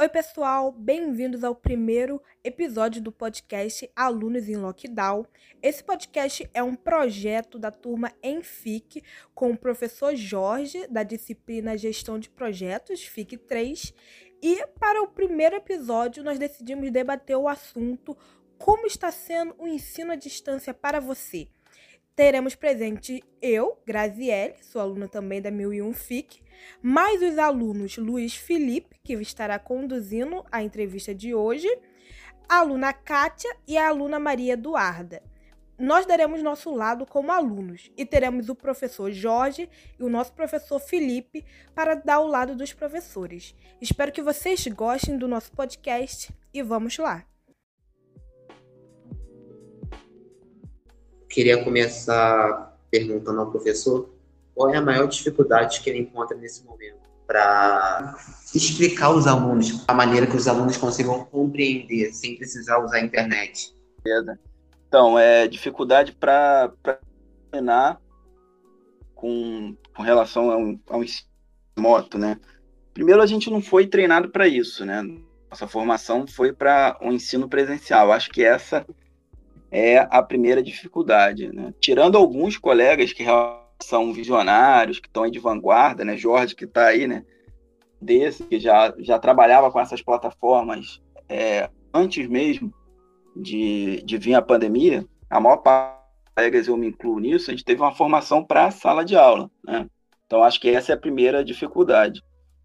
[0.00, 5.26] Oi, pessoal, bem-vindos ao primeiro episódio do podcast Alunos em Lockdown.
[5.60, 9.02] Esse podcast é um projeto da turma ENFIC
[9.34, 13.92] com o professor Jorge, da disciplina Gestão de Projetos, FIC 3.
[14.40, 18.16] E para o primeiro episódio, nós decidimos debater o assunto
[18.56, 21.48] como está sendo o ensino à distância para você.
[22.18, 26.42] Teremos presente eu, Graziele, sou aluna também da 1001 FIC,
[26.82, 31.68] mais os alunos Luiz Felipe, que estará conduzindo a entrevista de hoje,
[32.48, 35.22] a aluna Kátia e a aluna Maria Eduarda.
[35.78, 40.80] Nós daremos nosso lado como alunos e teremos o professor Jorge e o nosso professor
[40.80, 43.54] Felipe para dar o lado dos professores.
[43.80, 47.24] Espero que vocês gostem do nosso podcast e vamos lá.
[51.28, 54.10] Queria começar perguntando ao professor
[54.54, 58.16] qual é a maior dificuldade que ele encontra nesse momento para
[58.54, 63.74] explicar aos alunos a maneira que os alunos consigam compreender sem precisar usar a internet.
[64.88, 66.72] Então, é dificuldade para
[67.50, 68.00] treinar
[69.14, 71.28] com, com relação ao, ao ensino
[71.78, 72.38] moto, né?
[72.94, 75.02] Primeiro, a gente não foi treinado para isso, né?
[75.50, 78.10] Nossa formação foi para o um ensino presencial.
[78.10, 78.86] Acho que essa
[79.70, 81.74] é a primeira dificuldade, né?
[81.80, 83.24] Tirando alguns colegas que
[83.82, 86.16] são visionários, que estão aí de vanguarda, né?
[86.16, 87.24] Jorge, que está aí, né?
[88.00, 92.72] Desse, que já, já trabalhava com essas plataformas é, antes mesmo
[93.36, 97.54] de, de vir a pandemia, a maior parte dos colegas, eu me incluo nisso, a
[97.54, 99.86] gente teve uma formação para a sala de aula, né?
[100.26, 102.22] Então, acho que essa é a primeira dificuldade.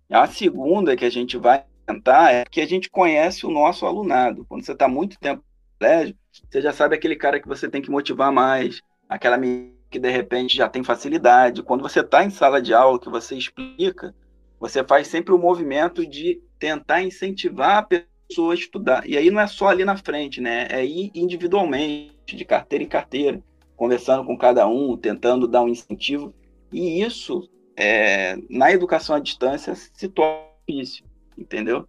[0.09, 4.46] A segunda que a gente vai tentar é que a gente conhece o nosso alunado.
[4.48, 5.44] Quando você está muito tempo
[5.84, 6.16] colégio,
[6.50, 10.09] você já sabe aquele cara que você tem que motivar mais, aquela menina que de
[10.09, 11.62] repente já tem facilidade.
[11.62, 14.16] Quando você está em sala de aula, que você explica,
[14.59, 19.08] você faz sempre o movimento de tentar incentivar a pessoa a estudar.
[19.08, 20.67] E aí não é só ali na frente, né?
[20.72, 23.44] É ir individualmente, de carteira em carteira,
[23.75, 26.34] conversando com cada um, tentando dar um incentivo.
[26.72, 27.47] E isso,
[27.78, 31.06] é, na educação à distância, se torna difícil,
[31.38, 31.88] entendeu?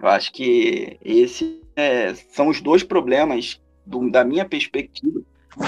[0.00, 5.20] Eu acho que esses é, são os dois problemas, do, da minha perspectiva,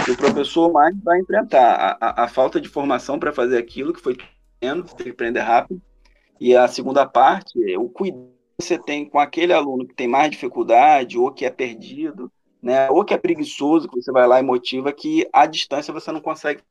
[0.05, 3.93] que o professor mais vai enfrentar a, a, a falta de formação para fazer aquilo
[3.93, 4.17] que foi
[4.61, 5.83] tendo, tem que aprender rápido,
[6.41, 10.09] e a segunda parte é o cuidado que você tem com aquele aluno que tem
[10.09, 12.31] mais dificuldade, ou que é perdido,
[12.63, 16.13] né, ou que é preguiçoso, que você vai lá e motiva, que à distância você
[16.13, 16.63] não consegue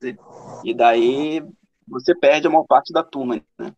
[0.00, 0.16] fazer.
[0.64, 1.44] E daí
[1.86, 3.74] você perde a maior parte da turma, né?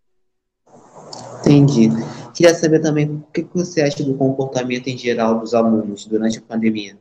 [1.46, 1.88] Entendi.
[2.34, 6.42] Queria saber também o que você acha do comportamento em geral dos alunos durante a
[6.42, 6.98] pandemia.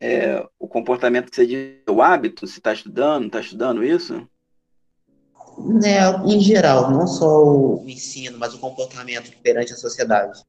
[0.00, 4.26] é, o comportamento que você diz, o hábito, se está estudando, está estudando isso?
[5.82, 10.42] É, em geral, não só o ensino, mas o comportamento perante a sociedade.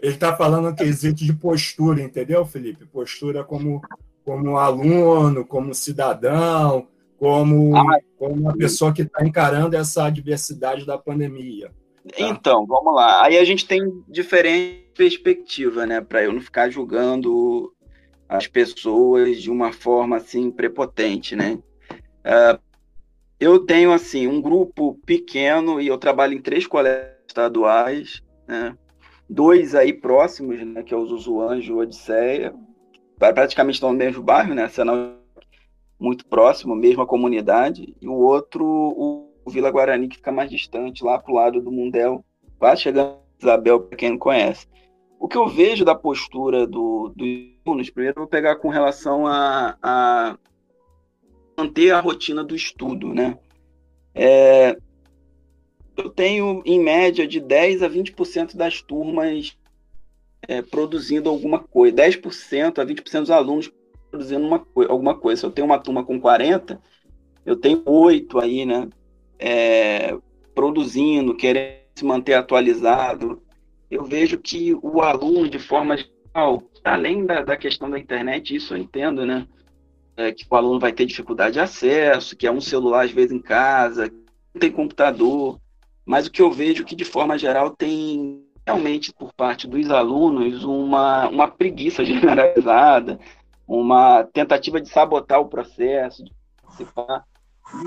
[0.00, 2.86] Ele está falando quesito de postura, entendeu, Felipe?
[2.86, 3.82] Postura como,
[4.24, 6.86] como aluno, como cidadão,
[7.18, 11.68] como, ah, como uma pessoa que está encarando essa adversidade da pandemia.
[11.68, 12.16] Tá?
[12.18, 13.24] Então, vamos lá.
[13.24, 16.00] Aí a gente tem diferente perspectiva, né?
[16.00, 17.72] Para eu não ficar julgando
[18.28, 21.58] as pessoas de uma forma assim prepotente, né?
[22.24, 22.58] Uh,
[23.40, 28.76] eu tenho assim um grupo pequeno e eu trabalho em três colégios estaduais, né?
[29.28, 30.82] Dois aí próximos, né?
[30.82, 32.54] Que é o Zuzuanjo e o Odisseia,
[33.18, 34.68] praticamente estão no mesmo bairro, né?
[34.68, 35.17] Senão
[35.98, 41.04] muito próximo, mesma comunidade, e o outro, o, o Vila Guarani, que fica mais distante,
[41.04, 42.24] lá pro lado do Mundel,
[42.58, 44.66] quase chegando Isabel, para quem não conhece.
[45.18, 47.24] O que eu vejo da postura do, do
[47.66, 50.38] alunos, primeiro eu vou pegar com relação a, a
[51.56, 53.36] manter a rotina do estudo, né?
[54.14, 54.76] É,
[55.96, 59.56] eu tenho, em média, de 10% a 20% das turmas
[60.46, 61.96] é, produzindo alguma coisa.
[61.96, 63.72] 10% a 20% dos alunos
[64.10, 65.40] produzindo uma, alguma coisa.
[65.40, 66.80] Se eu tenho uma turma com 40,
[67.44, 68.88] eu tenho 8 aí, né?
[69.38, 70.16] É,
[70.54, 73.42] produzindo, querendo se manter atualizado
[73.90, 78.74] eu vejo que o aluno, de forma geral, além da, da questão da internet, isso
[78.74, 79.46] eu entendo, né?
[80.16, 83.32] É, que o aluno vai ter dificuldade de acesso, que é um celular às vezes
[83.32, 84.12] em casa,
[84.52, 85.60] não tem computador,
[86.04, 90.64] mas o que eu vejo que de forma geral tem realmente por parte dos alunos
[90.64, 93.18] uma, uma preguiça generalizada,
[93.68, 96.32] uma tentativa de sabotar o processo, de
[96.62, 97.24] participar.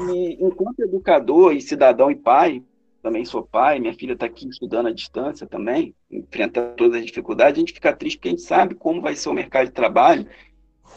[0.07, 2.63] E enquanto educador e cidadão e pai,
[3.01, 7.57] também sou pai, minha filha está aqui estudando à distância também, enfrentando todas as dificuldades,
[7.57, 10.27] a gente fica triste porque a gente sabe como vai ser o mercado de trabalho.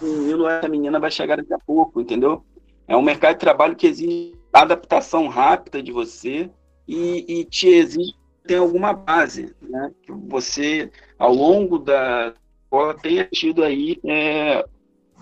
[0.02, 2.44] O menino, essa menina vai chegar daqui a pouco, entendeu?
[2.86, 6.50] É um mercado de trabalho que exige adaptação rápida de você,
[6.86, 8.14] e, e te exige
[8.46, 9.90] ter alguma base, né?
[10.02, 14.64] Que você, ao longo da escola, tenha tido aí é,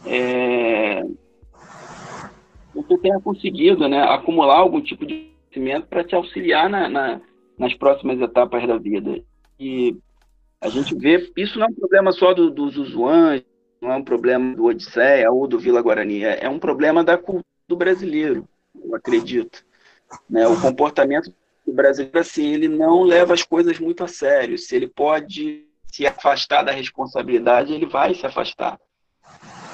[0.07, 1.05] é,
[2.75, 7.21] você tenha conseguido né, acumular algum tipo de conhecimento para te auxiliar na, na,
[7.59, 9.23] nas próximas etapas da vida.
[9.59, 9.97] E
[10.61, 13.45] a gente vê, isso não é um problema só do, dos usuários,
[13.81, 17.19] não é um problema do Odisseia ou do Vila Guarani, é, é um problema da
[17.19, 18.49] cultura do brasileiro,
[18.83, 19.65] eu acredito.
[20.29, 20.47] Né?
[20.47, 21.33] O comportamento
[21.67, 24.59] do brasileiro, assim, ele não leva as coisas muito a sério.
[24.59, 28.79] Se ele pode se afastar da responsabilidade, ele vai se afastar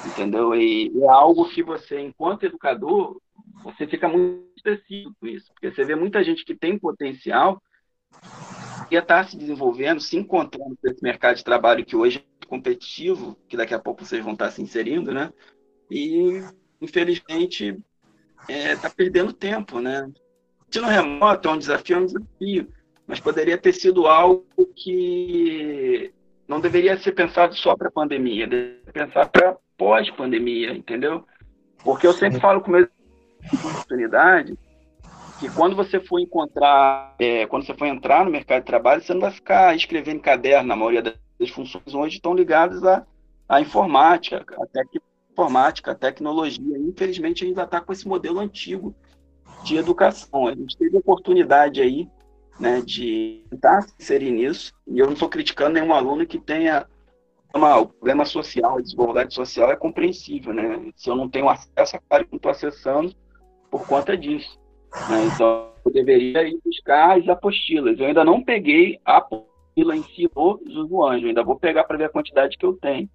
[0.05, 0.55] entendeu?
[0.55, 3.19] E é algo que você, enquanto educador,
[3.63, 7.61] você fica muito específico com isso, porque você vê muita gente que tem potencial
[8.89, 13.57] e está se desenvolvendo, se encontrando nesse mercado de trabalho que hoje é competitivo, que
[13.57, 15.31] daqui a pouco vocês vão estar se inserindo, né?
[15.91, 16.43] E,
[16.81, 17.77] infelizmente,
[18.47, 20.09] está é, tá perdendo tempo, né?
[20.67, 22.73] Ensino remoto é um desafio, é um desafio,
[23.05, 24.45] mas poderia ter sido algo
[24.75, 26.13] que
[26.47, 31.25] não deveria ser pensado só para a pandemia, deveria pensar para pós-pandemia, entendeu?
[31.83, 32.87] Porque eu sempre falo com meus
[33.53, 34.57] oportunidade
[35.39, 39.13] que quando você for encontrar, é, quando você for entrar no mercado de trabalho, você
[39.13, 43.07] não vai ficar escrevendo em caderno, na maioria das funções hoje estão ligadas à,
[43.47, 46.77] à informática, à tec informática, à tecnologia.
[46.77, 48.93] Infelizmente, a gente ainda está com esse modelo antigo
[49.63, 50.47] de educação.
[50.47, 52.09] A gente teve oportunidade aí
[52.59, 56.85] né, de tentar se inserir nisso, e eu não estou criticando nenhum aluno que tenha
[57.53, 60.91] o problema social, a desigualdade social é compreensível, né?
[60.95, 63.13] Se eu não tenho acesso, a claro, não estou acessando
[63.71, 64.59] por conta disso.
[65.09, 65.25] Né?
[65.33, 67.99] Então, eu deveria ir buscar as apostilas.
[67.99, 71.97] Eu ainda não peguei a apostila em si do Zuzu Anjo, ainda vou pegar para
[71.97, 73.09] ver a quantidade que eu tenho.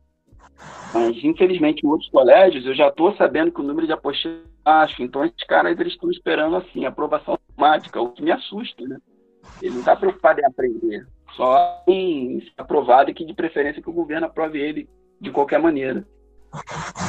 [0.92, 4.64] Mas, infelizmente, em outros colégios, eu já estou sabendo que o número de apostilas é
[4.64, 5.02] baixo.
[5.02, 8.98] Então, esses caras eles estão esperando, assim, aprovação automática, o que me assusta, né?
[9.60, 13.90] Ele não está preocupado em aprender só em ser aprovado e que de preferência que
[13.90, 14.88] o governo aprove ele
[15.20, 16.06] de qualquer maneira.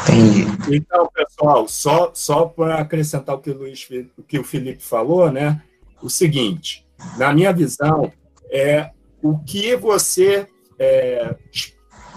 [0.03, 0.77] Entendi.
[0.77, 3.87] Então, pessoal, só, só para acrescentar o que o, Luiz,
[4.17, 5.61] o que o Felipe falou, né?
[6.01, 6.85] O seguinte,
[7.17, 8.11] na minha visão,
[8.49, 8.91] é
[9.21, 10.47] o que você
[10.79, 11.35] é,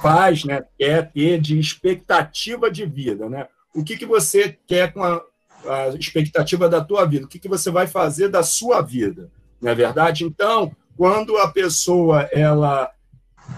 [0.01, 0.65] faz, né?
[0.79, 3.47] Quer ter de expectativa de vida, né?
[3.75, 5.23] O que, que você quer com a,
[5.67, 7.27] a expectativa da tua vida?
[7.27, 9.31] O que, que você vai fazer da sua vida?
[9.61, 10.25] Não é verdade?
[10.25, 12.91] Então, quando a pessoa ela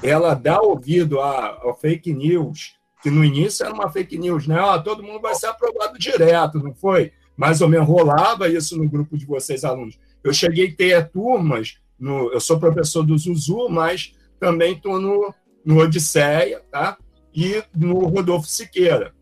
[0.02, 4.56] ela dá ouvido a, a, fake news, que no início era uma fake news, né?
[4.60, 7.12] Ah, todo mundo vai ser aprovado direto, não foi?
[7.36, 9.98] Mais ou menos rolava isso no grupo de vocês, alunos.
[10.22, 15.34] Eu cheguei a ter turmas, no, eu sou professor do Zuzu, mas também estou no,
[15.64, 16.98] no Odisseia, tá?
[17.34, 19.12] E no Rodolfo Siqueira.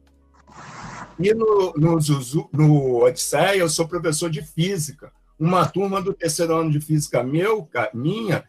[1.19, 6.57] E no, no, Zuzu, no Odisseia, eu sou professor de física uma turma do terceiro
[6.57, 8.45] ano de física meu, minha,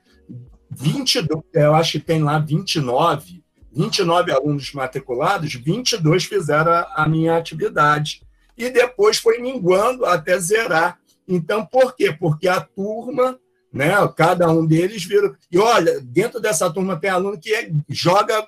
[0.72, 8.22] 22, eu acho que tem lá 29, 29 alunos matriculados, 22 fizeram a, minha atividade.
[8.58, 11.00] E depois foi minguando até zerar.
[11.28, 12.12] Então, por quê?
[12.12, 13.40] Porque a turma,
[13.72, 15.36] né, cada um deles viram.
[15.52, 18.48] E olha, dentro dessa turma tem aluno que é, joga,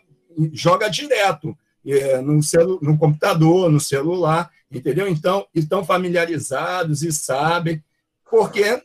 [0.52, 1.56] joga direto
[1.86, 5.08] é, no, celu, no computador, no celular, entendeu?
[5.08, 7.82] Então, estão familiarizados e sabem
[8.32, 8.82] porque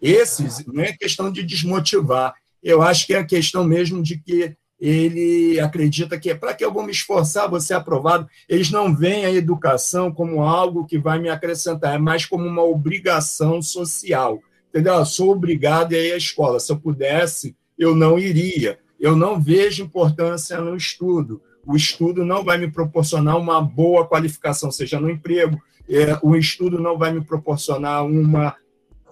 [0.00, 2.32] esses não é questão de desmotivar.
[2.62, 6.64] Eu acho que é a questão mesmo de que ele acredita que é para que
[6.64, 8.28] eu vou me esforçar, vou ser aprovado.
[8.48, 12.62] Eles não veem a educação como algo que vai me acrescentar, é mais como uma
[12.62, 14.40] obrigação social.
[14.68, 14.94] Entendeu?
[14.94, 16.60] Eu sou obrigado a ir à escola.
[16.60, 18.78] Se eu pudesse, eu não iria.
[18.98, 21.42] Eu não vejo importância no estudo.
[21.66, 26.80] O estudo não vai me proporcionar uma boa qualificação, seja no emprego, é, o estudo
[26.80, 28.56] não vai me proporcionar uma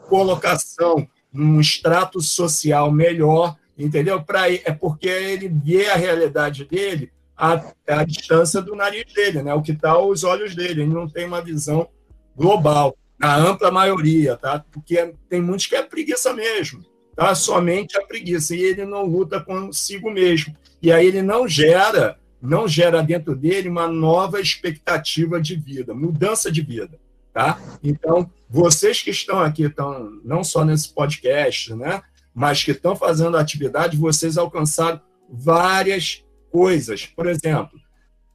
[0.09, 4.23] colocação num extrato social melhor, entendeu?
[4.23, 9.55] Pra, é porque ele vê a realidade dele à, à distância do nariz dele, né?
[9.55, 11.89] o que está aos olhos dele, ele não tem uma visão
[12.37, 14.65] global, na ampla maioria, tá?
[14.71, 17.35] porque tem muitos que é preguiça mesmo, tá?
[17.35, 22.67] somente a preguiça, e ele não luta consigo mesmo, e aí ele não gera não
[22.67, 26.99] gera dentro dele uma nova expectativa de vida, mudança de vida,
[27.33, 27.59] tá?
[27.83, 32.03] Então, vocês que estão aqui, estão não só nesse podcast, né,
[32.35, 37.07] mas que estão fazendo atividade, vocês alcançaram várias coisas.
[37.07, 37.79] Por exemplo,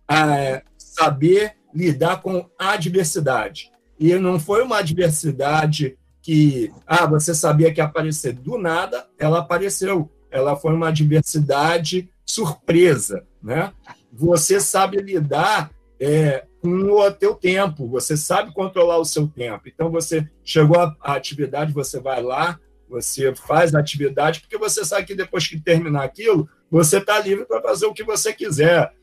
[0.09, 3.71] é, saber lidar com adversidade.
[3.99, 8.33] E não foi uma adversidade que, ah, você sabia que ia aparecer.
[8.33, 10.11] Do nada, ela apareceu.
[10.29, 13.71] Ela foi uma adversidade surpresa, né?
[14.11, 19.67] Você sabe lidar é, com o teu tempo, você sabe controlar o seu tempo.
[19.67, 22.59] Então, você chegou à atividade, você vai lá,
[22.89, 27.45] você faz a atividade, porque você sabe que depois que terminar aquilo, você está livre
[27.45, 28.93] para fazer o que você quiser,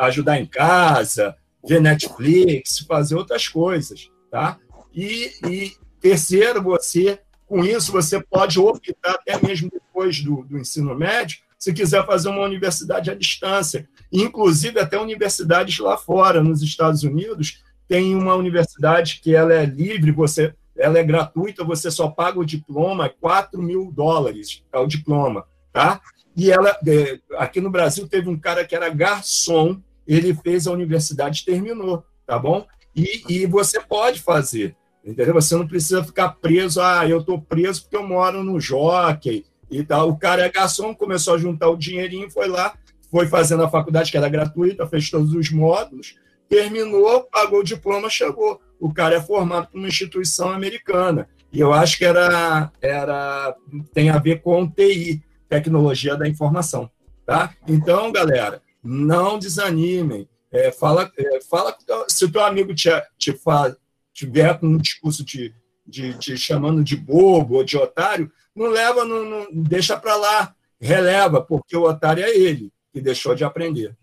[0.00, 1.36] ajudar em casa,
[1.66, 4.58] ver Netflix, fazer outras coisas, tá?
[4.92, 10.94] E, e terceiro, você, com isso, você pode optar até mesmo depois do, do ensino
[10.94, 17.02] médio, se quiser fazer uma universidade à distância, inclusive até universidades lá fora, nos Estados
[17.02, 22.40] Unidos, tem uma universidade que ela é livre, você ela é gratuita, você só paga
[22.40, 26.00] o diploma, 4 mil dólares é o diploma, tá?
[26.34, 30.72] E ela, é, aqui no Brasil, teve um cara que era garçom, ele fez a
[30.72, 32.66] universidade terminou, tá bom?
[32.96, 34.74] E, e você pode fazer,
[35.04, 35.34] entendeu?
[35.34, 39.84] Você não precisa ficar preso, ah, eu estou preso porque eu moro no jockey e
[39.84, 40.08] tal.
[40.08, 42.74] O cara é garçom, começou a juntar o dinheirinho, foi lá,
[43.10, 46.16] foi fazendo a faculdade, que era gratuita, fez todos os módulos,
[46.48, 51.28] terminou, pagou o diploma, chegou o cara é formado por uma instituição americana.
[51.52, 53.54] E eu acho que era, era
[53.92, 56.90] tem a ver com TI, tecnologia da informação.
[57.26, 57.54] Tá?
[57.68, 60.26] Então, galera, não desanimem.
[60.50, 61.76] É, fala, é, fala
[62.08, 63.76] se o teu amigo te, te faz,
[64.12, 65.54] tiver com um discurso de,
[65.90, 70.54] de, de, chamando de bobo ou de otário, não leva, não, não deixa para lá,
[70.80, 73.96] releva, porque o otário é ele que deixou de aprender.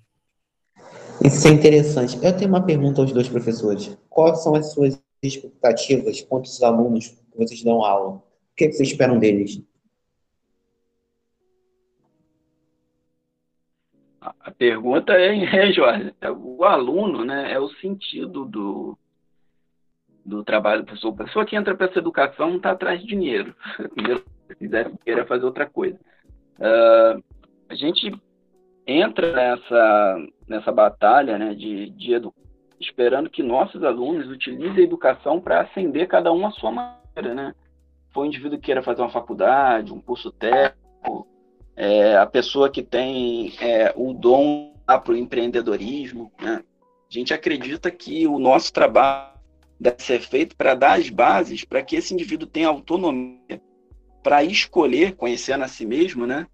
[1.24, 2.17] Isso é interessante.
[2.22, 3.98] Eu tenho uma pergunta aos dois professores.
[4.10, 8.15] Quais são as suas expectativas quanto aos alunos que vocês dão aula?
[8.17, 8.24] O
[8.56, 9.62] que, é vocês esperam deles?
[14.22, 18.98] A pergunta é, é, Jorge, o aluno né, é o sentido do,
[20.27, 21.13] do trabalho do professor.
[21.13, 23.55] A pessoa que entra para essa educação não está atrás de dinheiro.
[24.48, 25.98] Se quiser queira fazer outra coisa.
[26.60, 27.24] Uh,
[27.69, 28.12] a gente
[28.86, 30.17] entra nessa,
[30.48, 32.22] nessa batalha né, de, de
[32.79, 37.34] esperando que nossos alunos utilizem a educação para ascender cada um à sua maneira.
[37.34, 37.53] Né?
[38.13, 41.27] Foi um indivíduo que queira fazer uma faculdade, um curso técnico,
[41.75, 46.31] é, a pessoa que tem é, o dom para o empreendedorismo.
[46.41, 46.63] Né?
[47.10, 49.37] A gente acredita que o nosso trabalho
[49.79, 53.62] deve ser feito para dar as bases para que esse indivíduo tenha autonomia
[54.24, 56.48] para escolher, conhecendo a si mesmo, né?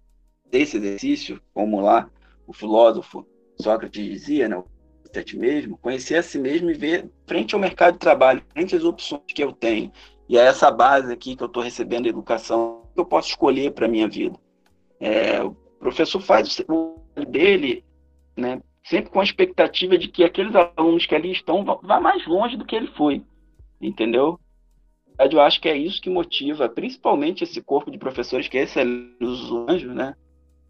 [0.52, 2.08] Esse exercício, como lá
[2.46, 3.26] o filósofo
[3.60, 4.62] Sócrates dizia, né,
[5.14, 8.74] a ti mesmo, conhecer a si mesmo e ver frente ao mercado de trabalho, frente
[8.74, 9.92] às opções que eu tenho,
[10.28, 13.86] e é essa base aqui que eu estou recebendo educação que eu posso escolher para
[13.86, 14.38] a minha vida.
[14.98, 17.84] É, o professor faz o dele,
[18.36, 22.56] né, sempre com a expectativa de que aqueles alunos que ali estão vá mais longe
[22.56, 23.24] do que ele foi,
[23.80, 24.38] entendeu?
[25.18, 28.78] Eu acho que é isso que motiva, principalmente esse corpo de professores que é esse
[29.20, 30.14] os anjos, né?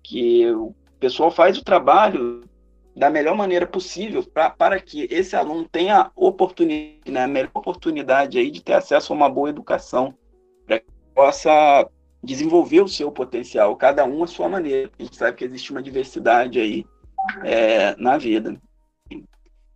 [0.03, 2.43] Que o pessoal faz o trabalho
[2.95, 8.39] da melhor maneira possível pra, para que esse aluno tenha oportunidade, né, a melhor oportunidade
[8.39, 10.15] aí de ter acesso a uma boa educação,
[10.65, 11.89] para que possa
[12.23, 14.91] desenvolver o seu potencial, cada um à sua maneira.
[14.97, 16.87] A gente sabe que existe uma diversidade aí
[17.43, 18.61] é, na vida.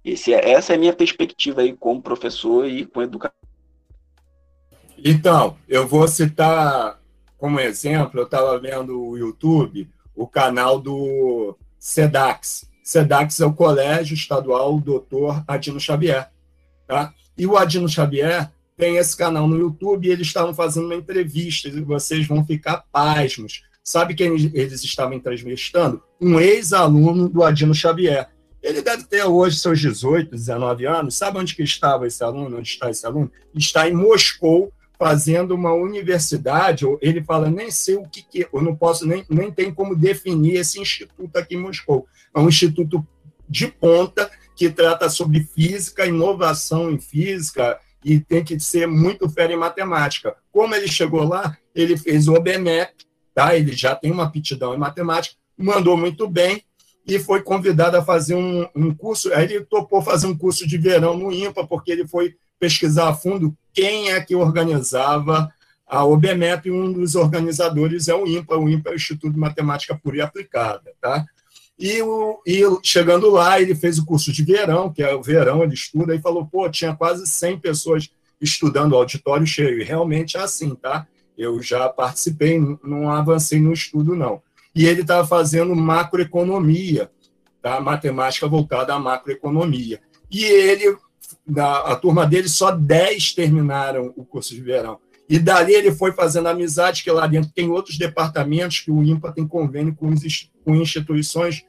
[0.04, 3.36] Esse, é, essa é a minha perspectiva aí como professor e com educador.
[4.96, 6.98] Então, eu vou citar
[7.38, 12.68] como exemplo, eu estava vendo o YouTube, o canal do SEDAX.
[12.82, 16.30] SEDAX é o Colégio Estadual Doutor Adino Xavier.
[16.86, 17.14] Tá?
[17.36, 21.68] E o Adino Xavier tem esse canal no YouTube e eles estavam fazendo uma entrevista
[21.68, 23.62] e vocês vão ficar pasmos.
[23.88, 26.02] Sabe quem eles estavam entrevistando?
[26.20, 28.28] Um ex-aluno do Adino Xavier.
[28.62, 31.16] Ele deve ter hoje seus 18, 19 anos.
[31.16, 32.58] Sabe onde que estava esse aluno?
[32.58, 33.32] Onde está esse aluno?
[33.54, 38.76] Está em Moscou, fazendo uma universidade, ele fala, nem sei o que, que eu não
[38.76, 42.06] posso, nem, nem tem como definir esse instituto aqui em Moscou.
[42.36, 43.02] É um instituto
[43.48, 49.54] de ponta que trata sobre física, inovação em física, e tem que ser muito fera
[49.54, 50.36] em matemática.
[50.52, 53.07] Como ele chegou lá, ele fez o OBMEP,
[53.38, 53.56] tá?
[53.56, 56.64] ele já tem uma aptidão em matemática, mandou muito bem,
[57.06, 60.76] e foi convidado a fazer um, um curso, aí ele topou fazer um curso de
[60.76, 65.48] verão no IMPA, porque ele foi pesquisar a fundo quem é que organizava
[65.86, 69.94] a OBMEP, um dos organizadores é o IMPA, o IMPA é o Instituto de Matemática
[69.94, 71.24] Pura e Aplicada, tá?
[71.78, 75.62] E, o, e chegando lá, ele fez o curso de verão, que é o verão,
[75.62, 80.36] ele estuda, e falou, pô, tinha quase 100 pessoas estudando o auditório cheio, e realmente
[80.36, 81.06] é assim, tá?
[81.38, 84.42] Eu já participei, não avancei no estudo, não.
[84.74, 87.10] E ele estava fazendo macroeconomia,
[87.62, 87.80] tá?
[87.80, 90.00] matemática voltada à macroeconomia.
[90.30, 90.96] E ele
[91.46, 94.98] da a turma dele, só 10 terminaram o curso de verão.
[95.28, 99.32] E dali ele foi fazendo amizade, que lá dentro tem outros departamentos que o IMPA
[99.32, 100.14] tem convênio com,
[100.64, 101.64] com instituições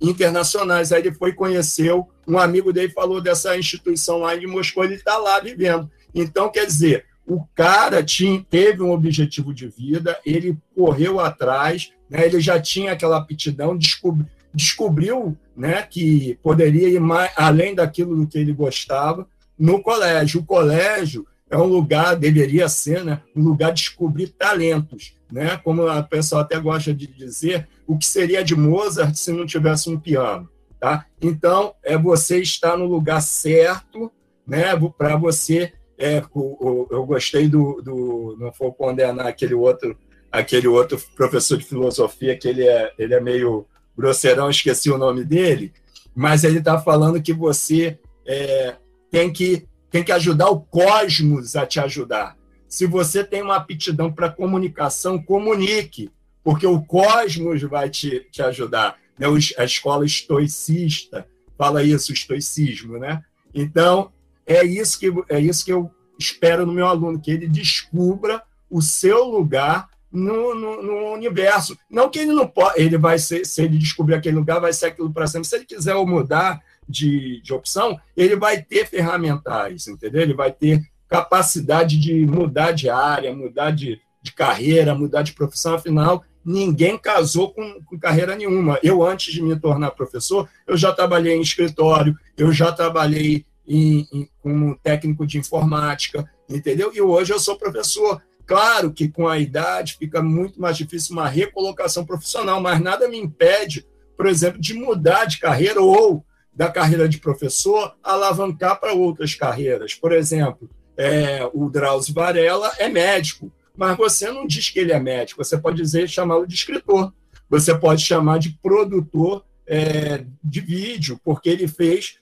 [0.00, 0.90] internacionais.
[0.90, 5.16] Aí ele foi conheceu um amigo dele falou dessa instituição lá de Moscou, ele está
[5.16, 5.88] lá vivendo.
[6.12, 12.26] Então, quer dizer, o cara tinha, teve um objetivo de vida, ele correu atrás, né,
[12.26, 18.26] ele já tinha aquela aptidão, descobriu, descobriu né, que poderia ir mais, além daquilo do
[18.26, 19.26] que ele gostava
[19.58, 20.40] no colégio.
[20.40, 25.14] O colégio é um lugar, deveria ser, né, um lugar de descobrir talentos.
[25.30, 25.56] Né?
[25.56, 29.88] Como a pessoa até gosta de dizer, o que seria de Mozart se não tivesse
[29.90, 30.48] um piano.
[30.78, 31.06] Tá?
[31.20, 34.12] Então, é você estar no lugar certo
[34.46, 34.66] né,
[34.96, 35.72] para você.
[35.98, 38.36] É, o, o, eu gostei do, do.
[38.38, 39.96] Não vou condenar aquele outro,
[40.30, 45.24] aquele outro professor de filosofia, que ele é, ele é meio grosseirão, esqueci o nome
[45.24, 45.72] dele,
[46.14, 48.76] mas ele está falando que você é,
[49.10, 52.36] tem, que, tem que ajudar o cosmos a te ajudar.
[52.68, 56.10] Se você tem uma aptidão para comunicação, comunique,
[56.42, 58.98] porque o cosmos vai te, te ajudar.
[59.18, 59.26] Né?
[59.56, 62.98] A escola estoicista fala isso, estoicismo.
[62.98, 63.22] Né?
[63.54, 64.12] Então,
[64.46, 68.80] é isso, que, é isso que eu espero no meu aluno, que ele descubra o
[68.82, 71.76] seu lugar no, no, no, universo.
[71.90, 74.86] Não que ele não pode, ele vai ser, se ele descobrir aquele lugar, vai ser
[74.86, 75.48] aquilo para sempre.
[75.48, 80.22] Se ele quiser mudar de, de opção, ele vai ter ferramentais, entendeu?
[80.22, 85.74] Ele vai ter capacidade de mudar de área, mudar de, de carreira, mudar de profissão.
[85.74, 88.78] Afinal, ninguém casou com, com, carreira nenhuma.
[88.82, 94.06] Eu, antes de me tornar professor, eu já trabalhei em escritório, eu já trabalhei em,
[94.12, 96.92] em, como técnico de informática, entendeu?
[96.94, 98.22] E hoje eu sou professor.
[98.46, 103.18] Claro que com a idade fica muito mais difícil uma recolocação profissional, mas nada me
[103.18, 109.34] impede, por exemplo, de mudar de carreira ou da carreira de professor alavancar para outras
[109.34, 109.94] carreiras.
[109.94, 115.00] Por exemplo, é, o Drauzio Varela é médico, mas você não diz que ele é
[115.00, 117.12] médico, você pode dizer chamá-lo de escritor,
[117.48, 122.18] você pode chamar de produtor é, de vídeo, porque ele fez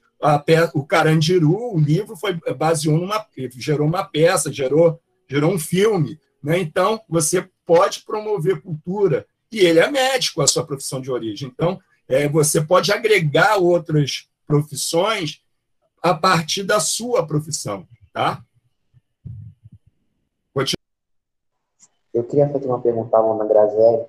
[0.75, 3.27] o Carandiru, o livro foi baseou numa
[3.57, 6.21] gerou uma peça, gerou gerou um filme.
[6.43, 6.59] Né?
[6.59, 9.27] Então, você pode promover cultura.
[9.51, 11.49] E ele é médico, a sua profissão de origem.
[11.49, 15.43] Então, é, você pode agregar outras profissões
[16.03, 17.87] a partir da sua profissão.
[18.13, 18.43] Tá?
[22.13, 24.05] Eu queria fazer uma pergunta à Ana Grazielli.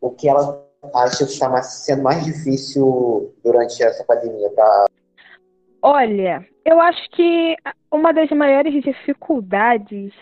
[0.00, 0.60] O que ela
[0.92, 4.86] acha que está sendo mais difícil durante essa pandemia para
[5.86, 7.54] Olha, eu acho que
[7.92, 10.14] uma das maiores dificuldades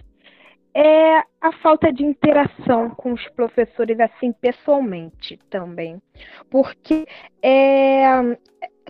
[0.74, 6.02] é a falta de interação com os professores, assim, pessoalmente também.
[6.50, 7.06] Porque
[7.40, 8.02] é,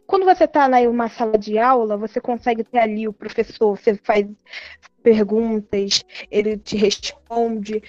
[0.07, 3.95] quando você está em uma sala de aula, você consegue ter ali o professor, você
[3.97, 4.27] faz
[5.03, 7.83] perguntas, ele te responde.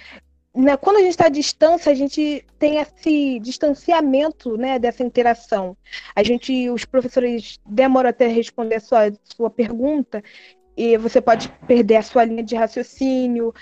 [0.54, 0.76] Né?
[0.76, 5.76] Quando a gente está à distância, a gente tem esse distanciamento né, dessa interação.
[6.14, 10.22] A gente, os professores demoram até responder a sua, sua pergunta,
[10.76, 13.52] e você pode perder a sua linha de raciocínio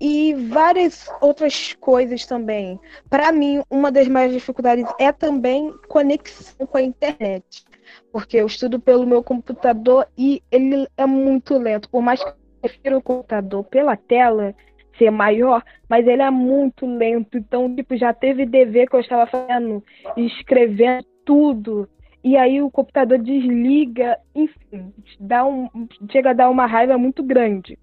[0.00, 2.80] e várias outras coisas também.
[3.08, 7.64] Para mim, uma das maiores dificuldades é também conexão com a internet,
[8.10, 11.88] porque eu estudo pelo meu computador e ele é muito lento.
[11.90, 14.54] Por mais que eu prefira o computador pela tela
[15.00, 17.38] ser maior, mas ele é muito lento.
[17.38, 19.82] Então, tipo, já teve dever que eu estava fazendo,
[20.16, 21.88] escrevendo tudo
[22.22, 25.68] e aí o computador desliga, enfim, dá um,
[26.12, 27.78] chega a dar uma raiva muito grande.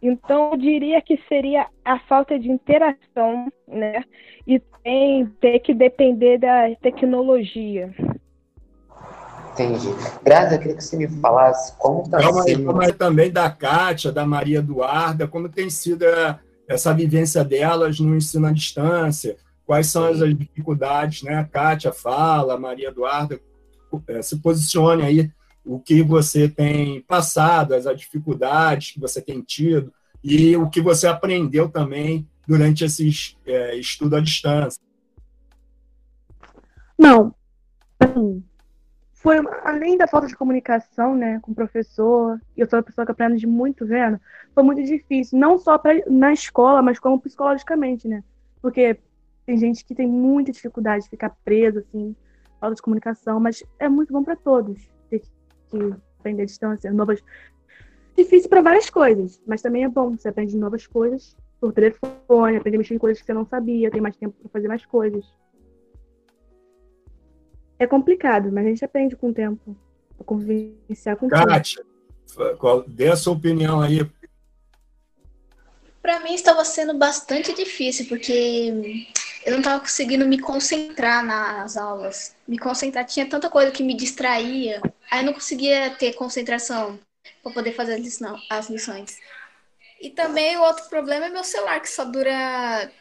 [0.00, 4.02] Então, eu diria que seria a falta de interação, né?
[4.46, 7.92] E tem ter que depender da tecnologia.
[9.52, 9.88] Entendi.
[10.22, 12.64] Grazi, eu queria que você me falasse como está sendo...
[12.64, 16.06] Como também da Kátia, da Maria Eduarda, como tem sido
[16.70, 21.34] essa vivência delas no ensino à distância, quais são as dificuldades, né?
[21.34, 23.40] A Kátia fala, a Maria Eduarda
[24.06, 25.32] é, se posicione aí
[25.64, 31.08] o que você tem passado, as dificuldades que você tem tido e o que você
[31.08, 34.80] aprendeu também durante esse é, estudo à distância.
[36.96, 37.34] Não,
[37.98, 38.44] assim,
[39.20, 42.40] foi além da falta de comunicação, né, com o professor.
[42.56, 44.18] Eu sou uma pessoa que aprende muito vendo.
[44.54, 48.24] Foi muito difícil, não só pra, na escola, mas como psicologicamente, né?
[48.62, 48.98] Porque
[49.44, 52.16] tem gente que tem muita dificuldade de ficar preso, assim,
[52.58, 57.22] falta de comunicação, mas é muito bom para todos ter que aprender a distância, novas.
[58.16, 60.16] Difícil para várias coisas, mas também é bom.
[60.16, 63.90] Você aprende novas coisas por telefone, aprende a mexer em coisas que você não sabia,
[63.90, 65.30] tem mais tempo para fazer mais coisas.
[67.80, 69.74] É complicado, mas a gente aprende com o tempo.
[70.20, 71.82] A convivenciar com Kátia,
[72.86, 74.06] dê a sua opinião aí.
[76.02, 79.06] Para mim estava sendo bastante difícil, porque
[79.46, 82.36] eu não estava conseguindo me concentrar nas aulas.
[82.46, 87.00] Me concentrar, tinha tanta coisa que me distraía, aí eu não conseguia ter concentração
[87.42, 87.98] para poder fazer
[88.50, 89.18] as, lições.
[89.98, 92.92] E também o outro problema é meu celular, que só dura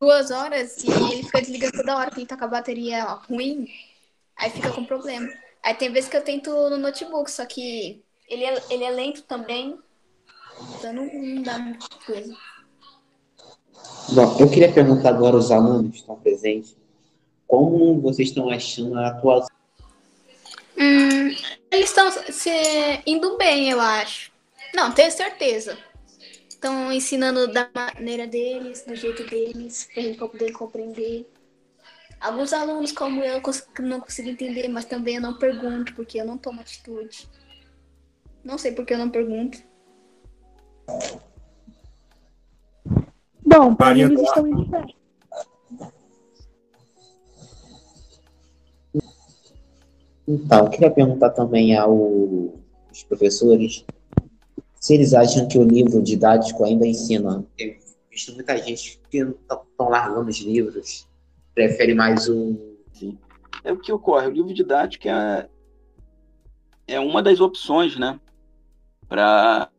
[0.00, 3.66] duas horas e ele fica desligando toda hora, que ele tá com a bateria ruim,
[4.36, 5.28] aí fica com problema.
[5.62, 9.22] Aí tem vezes que eu tento no notebook, só que ele é, ele é lento
[9.22, 9.78] também,
[10.78, 12.36] então não, não dá muita coisa.
[14.10, 16.76] Bom, eu queria perguntar agora aos alunos que estão presentes,
[17.46, 19.54] como vocês estão achando a atuação?
[20.76, 21.34] Hum,
[21.70, 22.50] eles estão se
[23.06, 24.32] indo bem, eu acho.
[24.74, 25.78] Não, tenho certeza.
[26.48, 31.26] Estão ensinando da maneira deles, do jeito deles, para gente poder compreender.
[32.24, 33.42] Alguns alunos, como eu,
[33.80, 37.28] não consigo entender, mas também eu não pergunto, porque eu não tomo atitude.
[38.42, 39.58] Não sei porque eu não pergunto.
[43.44, 44.96] Bom, para eles estão indo bem.
[50.26, 53.84] Então, eu queria perguntar também aos professores
[54.80, 57.44] se eles acham que o livro didático ainda ensina.
[57.54, 57.76] Tenho
[58.10, 61.06] visto muita gente que estão largando os livros,
[61.54, 62.76] prefere mais o.
[62.92, 63.18] Sim.
[63.62, 64.26] É o que ocorre.
[64.26, 65.48] O livro didático é,
[66.86, 68.20] é uma das opções, né?
[69.08, 69.70] Para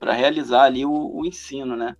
[0.00, 1.96] realizar ali o, o ensino, né?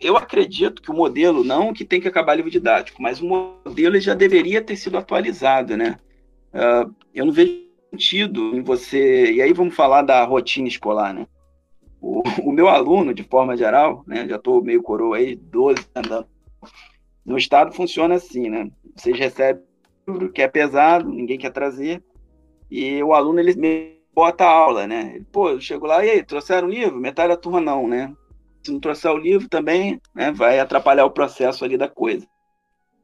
[0.00, 3.98] eu acredito que o modelo, não que tem que acabar livro didático, mas o modelo
[3.98, 5.98] já deveria ter sido atualizado, né?
[6.52, 9.32] Uh, eu não vejo sentido em você.
[9.32, 11.26] E aí vamos falar da rotina escolar, né?
[12.00, 14.28] O, o meu aluno, de forma geral, né?
[14.28, 16.33] Já estou meio coroa aí, 12 andando.
[17.24, 18.70] No estado funciona assim, né?
[18.94, 19.62] Vocês recebem
[20.06, 22.02] um livro que é pesado, ninguém quer trazer,
[22.70, 25.20] e o aluno ele bota a aula, né?
[25.32, 27.00] Pô, eu chego lá, e aí, trouxeram o livro?
[27.00, 28.14] Metade da turma não, né?
[28.62, 32.26] Se não trouxer o livro também, né, vai atrapalhar o processo ali da coisa.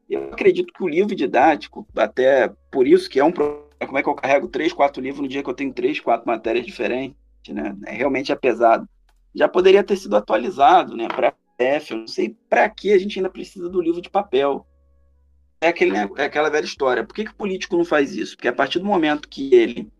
[0.09, 4.03] Eu acredito que o livro didático, até por isso que é um problema, como é
[4.03, 7.16] que eu carrego três, quatro livros no dia que eu tenho três, quatro matérias diferentes,
[7.49, 7.77] né?
[7.87, 8.88] É, realmente é pesado.
[9.35, 13.18] Já poderia ter sido atualizado, né, para PDF, eu não sei para que a gente
[13.18, 14.66] ainda precisa do livro de papel.
[15.61, 17.05] É, aquele, é aquela velha história.
[17.05, 18.35] Por que, que o político não faz isso?
[18.35, 19.92] Porque a partir do momento que ele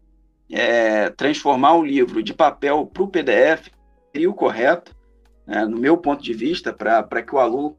[0.51, 3.68] é, transformar o livro de papel para o PDF,
[4.11, 4.96] seria o correto,
[5.46, 7.77] né, no meu ponto de vista, para que o aluno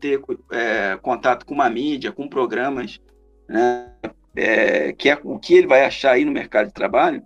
[0.00, 2.98] ter é, contato com uma mídia, com programas,
[3.48, 3.92] né,
[4.34, 7.22] é, que é o que ele vai achar aí no mercado de trabalho,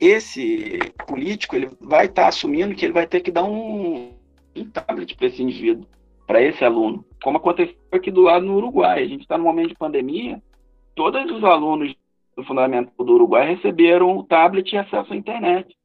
[0.00, 4.14] esse político ele vai estar tá assumindo que ele vai ter que dar um,
[4.56, 5.86] um tablet para esse indivíduo,
[6.26, 9.02] para esse aluno, como aconteceu aqui do lado no Uruguai.
[9.02, 10.42] A gente está no momento de pandemia,
[10.94, 11.94] todos os alunos
[12.36, 15.76] do Fundamental do Uruguai receberam o tablet e acesso à internet.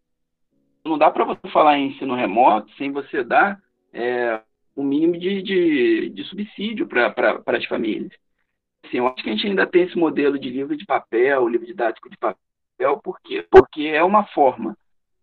[0.84, 3.60] Não dá para você falar em ensino remoto sem você dar
[3.93, 4.41] é,
[4.75, 8.12] o mínimo de, de, de subsídio para as famílias.
[8.84, 11.67] Assim, eu acho que a gente ainda tem esse modelo de livro de papel, livro
[11.67, 13.01] didático de papel?
[13.51, 14.77] Porque é uma forma,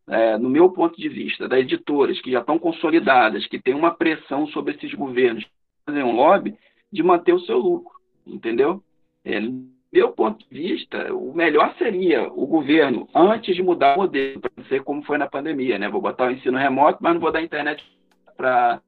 [0.08, 3.90] é, no meu ponto de vista, das editoras que já estão consolidadas, que tem uma
[3.90, 5.44] pressão sobre esses governos,
[5.84, 6.56] fazer um lobby,
[6.92, 7.92] de manter o seu lucro,
[8.26, 8.82] entendeu?
[9.24, 9.40] É,
[9.92, 14.64] meu ponto de vista, o melhor seria o governo, antes de mudar o modelo, para
[14.64, 15.88] ser como foi na pandemia, né?
[15.88, 17.84] Vou botar o ensino remoto, mas não vou dar internet
[18.36, 18.80] para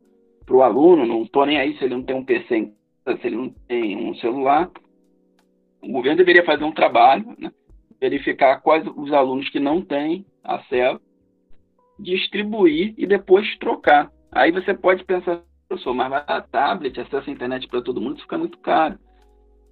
[0.50, 2.72] o aluno, não estou nem aí se ele não tem um PC,
[3.20, 4.70] se ele não tem um celular.
[5.83, 7.50] O governo deveria fazer um trabalho, né?
[8.00, 11.00] verificar quais os alunos que não têm acesso,
[11.99, 14.11] distribuir e depois trocar.
[14.31, 18.23] Aí você pode pensar, professor, mas dar tablet, acesso à internet para todo mundo, isso
[18.23, 18.99] fica muito caro.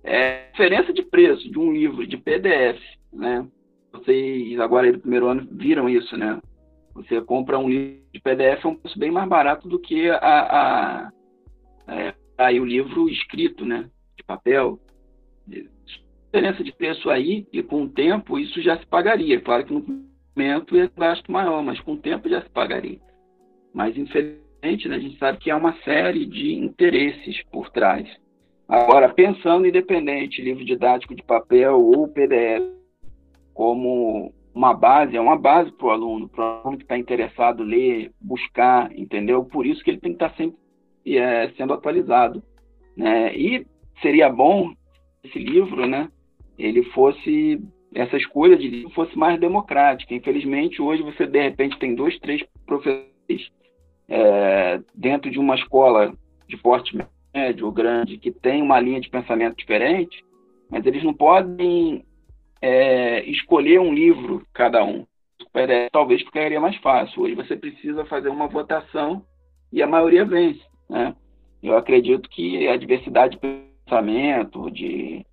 [0.02, 2.80] É, diferença de preço de um livro de PDF,
[3.12, 3.46] né?
[3.92, 6.40] Vocês agora do primeiro ano viram isso, né?
[6.94, 10.18] Você compra um livro de PDF é um preço bem mais barato do que a,
[10.18, 11.12] a,
[11.88, 13.90] é, aí o livro escrito, né?
[14.16, 14.78] De papel.
[15.46, 19.40] Diferença de preço aí e com o tempo isso já se pagaria.
[19.40, 22.98] Claro que no momento é gasto maior, mas com o tempo já se pagaria.
[23.72, 28.08] Mas infelizmente né, a gente sabe que há uma série de interesses por trás.
[28.68, 32.64] Agora, pensando independente, livro didático de papel ou PDF,
[33.54, 37.62] como uma base, é uma base para o aluno, para o aluno que está interessado
[37.62, 39.44] ler, buscar, entendeu?
[39.44, 40.56] Por isso que ele tem que estar tá sempre
[41.06, 42.42] é, sendo atualizado.
[42.96, 43.36] Né?
[43.36, 43.66] E
[44.02, 44.72] seria bom
[45.22, 46.10] esse livro, né?
[46.58, 47.60] Ele fosse
[47.96, 50.14] essa escolha de livro fosse mais democrática.
[50.14, 53.50] Infelizmente, hoje você de repente tem dois, três professores
[54.08, 56.12] é, dentro de uma escola
[56.46, 56.96] de porte
[57.34, 60.22] médio ou grande que tem uma linha de pensamento diferente,
[60.70, 62.04] mas eles não podem
[62.60, 65.06] é, escolher um livro cada um.
[65.90, 67.22] Talvez ficaria mais fácil.
[67.22, 69.22] Hoje você precisa fazer uma votação
[69.72, 70.60] e a maioria vence.
[70.88, 71.16] Né?
[71.62, 75.24] Eu acredito que a diversidade de pensamento, de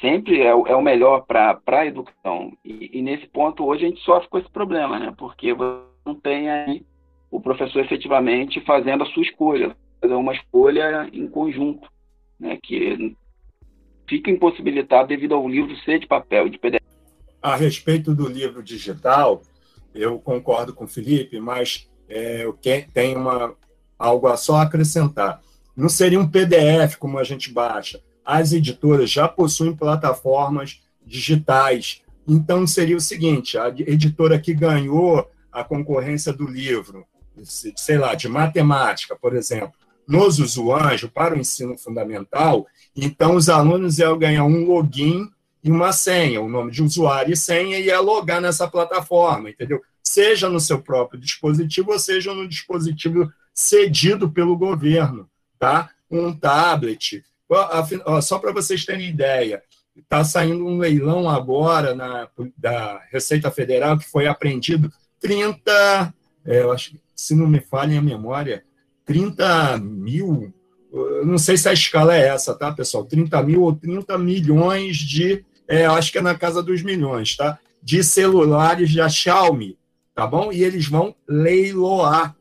[0.00, 2.52] sempre é, o, é o melhor para a educação.
[2.64, 5.14] E, e, nesse ponto, hoje, a gente sofre com esse problema, né?
[5.16, 6.84] Porque você não tem aí
[7.30, 11.88] o professor efetivamente fazendo a sua escolha, fazer uma escolha em conjunto,
[12.38, 12.58] né?
[12.62, 13.14] Que
[14.08, 16.80] fica impossibilitado devido ao livro ser de papel e de PDF.
[17.40, 19.42] A respeito do livro digital,
[19.94, 22.58] eu concordo com o Felipe, mas é, eu
[22.92, 23.54] tenho uma,
[23.98, 25.40] algo a só acrescentar.
[25.76, 28.00] Não seria um PDF como a gente baixa.
[28.30, 32.00] As editoras já possuem plataformas digitais.
[32.28, 37.04] Então, seria o seguinte: a editora que ganhou a concorrência do livro,
[37.42, 39.72] sei lá, de matemática, por exemplo,
[40.06, 45.28] nos Usuanjo para o ensino fundamental, então os alunos iam ganhar um login
[45.64, 49.82] e uma senha, o nome de usuário e senha, e ia logar nessa plataforma, entendeu?
[50.04, 55.90] Seja no seu próprio dispositivo, ou seja no dispositivo cedido pelo governo, tá?
[56.08, 57.24] Um tablet.
[58.22, 59.62] Só para vocês terem ideia,
[59.96, 66.14] está saindo um leilão agora na, da Receita Federal que foi apreendido 30,
[66.46, 68.64] é, eu acho, se não me falha a memória,
[69.04, 70.52] 30 mil,
[71.24, 73.04] não sei se a escala é essa, tá, pessoal?
[73.04, 77.58] 30 mil ou 30 milhões de, é, acho que é na casa dos milhões, tá?
[77.82, 79.76] De celulares da Xiaomi,
[80.14, 80.52] tá bom?
[80.52, 82.36] E eles vão leiloar,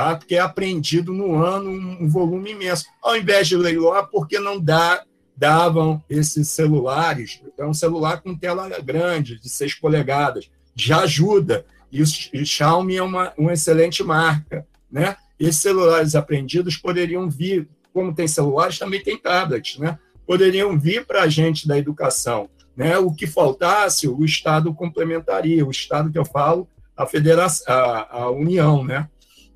[0.00, 0.16] tá?
[0.16, 2.86] Porque é apreendido no ano um volume imenso.
[3.02, 5.04] Ao invés de leiloar, porque não dá,
[5.36, 7.42] davam esses celulares?
[7.58, 11.66] É um celular com tela grande, de 6 polegadas, já ajuda.
[11.92, 12.06] E o
[12.46, 15.16] Xiaomi é uma, uma excelente marca, né?
[15.38, 19.98] Esses celulares apreendidos poderiam vir, como tem celulares, também tem tablets, né?
[20.26, 22.96] Poderiam vir para a gente da educação, né?
[22.96, 25.66] O que faltasse, o Estado complementaria.
[25.66, 29.06] O Estado que eu falo, a federação, a, a União, né?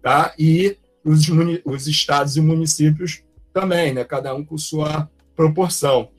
[0.05, 0.35] Tá?
[0.39, 1.31] E os,
[1.65, 3.23] os estados e municípios
[3.55, 4.05] também, né?
[4.05, 6.11] Cada um com sua proporção.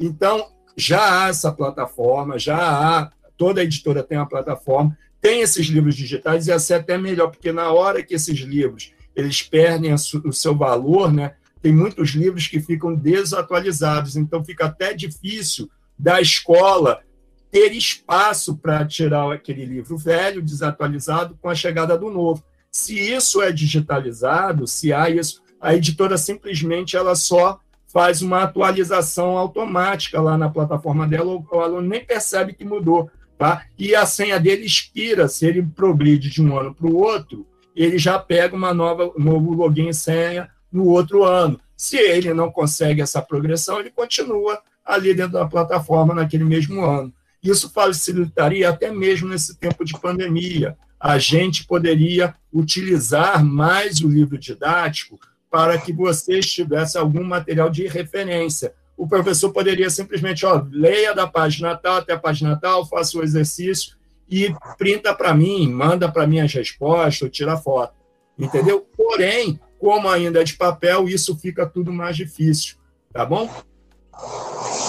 [0.00, 5.94] Então, já há essa plataforma, já há, toda editora tem uma plataforma, tem esses livros
[5.94, 10.32] digitais e assim é até melhor, porque na hora que esses livros eles perdem o
[10.32, 11.34] seu valor, né?
[11.60, 15.68] Tem muitos livros que ficam desatualizados, então fica até difícil
[15.98, 17.02] da escola
[17.50, 22.42] ter espaço para tirar aquele livro velho, desatualizado, com a chegada do novo.
[22.76, 27.58] Se isso é digitalizado, se há isso, a editora simplesmente ela só
[27.90, 33.10] faz uma atualização automática lá na plataforma dela, o aluno nem percebe que mudou.
[33.38, 33.64] Tá?
[33.78, 37.96] E a senha dele expira, se ele progride de um ano para o outro, ele
[37.96, 41.58] já pega uma nova novo login e senha no outro ano.
[41.74, 47.10] Se ele não consegue essa progressão, ele continua ali dentro da plataforma naquele mesmo ano.
[47.42, 50.76] Isso facilitaria até mesmo nesse tempo de pandemia.
[51.06, 55.18] A gente poderia utilizar mais o livro didático
[55.50, 61.26] para que vocês tivessem algum material de referência o professor poderia simplesmente, ó, leia da
[61.26, 63.94] página tal até a página tal, faça o exercício
[64.28, 67.94] e printa para mim, manda para mim as respostas, ou tira foto,
[68.38, 68.86] entendeu?
[68.96, 72.76] Porém, como ainda é de papel, isso fica tudo mais difícil,
[73.12, 73.48] tá bom?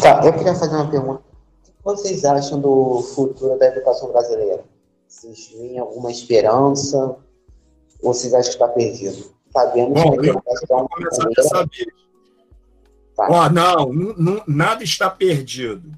[0.02, 1.22] Tá, eu queria fazer uma pergunta.
[1.84, 4.64] O que vocês acham do futuro da educação brasileira?
[5.08, 7.18] Vocês veem alguma esperança?
[8.02, 9.32] Ou vocês acham que está perdido?
[9.52, 11.70] Sabemos Bom, que a educação brasileira
[13.16, 13.28] Tá.
[13.32, 15.92] Oh, não, não, nada está perdido.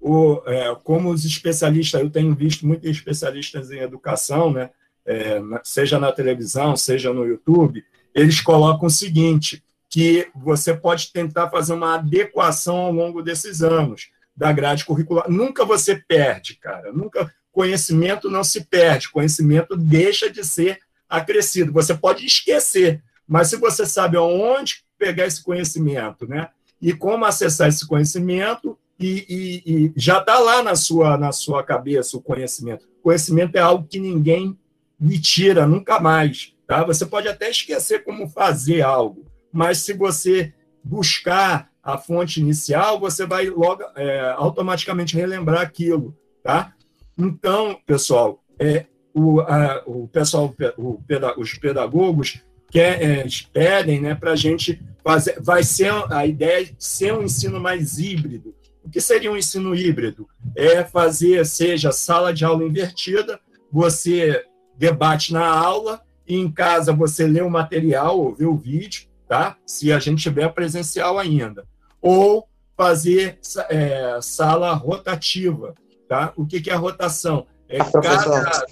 [0.00, 4.70] O, é, como os especialistas, eu tenho visto muitos especialistas em educação, né,
[5.06, 11.48] é, seja na televisão, seja no YouTube, eles colocam o seguinte, que você pode tentar
[11.50, 15.30] fazer uma adequação ao longo desses anos da grade curricular.
[15.30, 16.92] Nunca você perde, cara.
[16.92, 21.72] Nunca conhecimento não se perde, conhecimento deixa de ser acrescido.
[21.72, 26.50] Você pode esquecer, mas se você sabe aonde pegar esse conhecimento, né?
[26.82, 31.62] e como acessar esse conhecimento, e, e, e já está lá na sua, na sua
[31.62, 32.86] cabeça o conhecimento.
[33.02, 34.58] conhecimento é algo que ninguém
[35.00, 36.52] lhe tira nunca mais.
[36.66, 36.84] Tá?
[36.84, 40.52] Você pode até esquecer como fazer algo, mas se você
[40.84, 46.14] buscar a fonte inicial, você vai logo é, automaticamente relembrar aquilo.
[46.42, 46.75] Tá?
[47.18, 51.00] Então, pessoal, é, o, a, o pessoal, o,
[51.38, 55.40] os pedagogos quer, é, pedem né, para a gente fazer.
[55.40, 58.54] Vai ser a ideia de ser um ensino mais híbrido.
[58.84, 60.28] O que seria um ensino híbrido?
[60.54, 63.40] É fazer, seja sala de aula invertida,
[63.72, 64.44] você
[64.76, 69.56] debate na aula, e em casa você lê o material ou vê o vídeo, tá?
[69.66, 71.66] se a gente tiver presencial ainda.
[72.00, 73.38] Ou fazer
[73.70, 75.74] é, sala rotativa.
[76.08, 76.32] Tá?
[76.36, 77.46] O que, que é a rotação?
[77.68, 78.66] É professor, cada...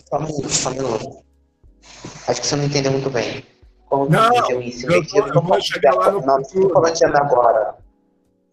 [2.28, 3.44] acho que você não entendeu muito bem
[3.86, 6.66] Como Não, eu vou- eu vou chegar lá no Não, não futuro.
[6.68, 7.74] estou falando agora.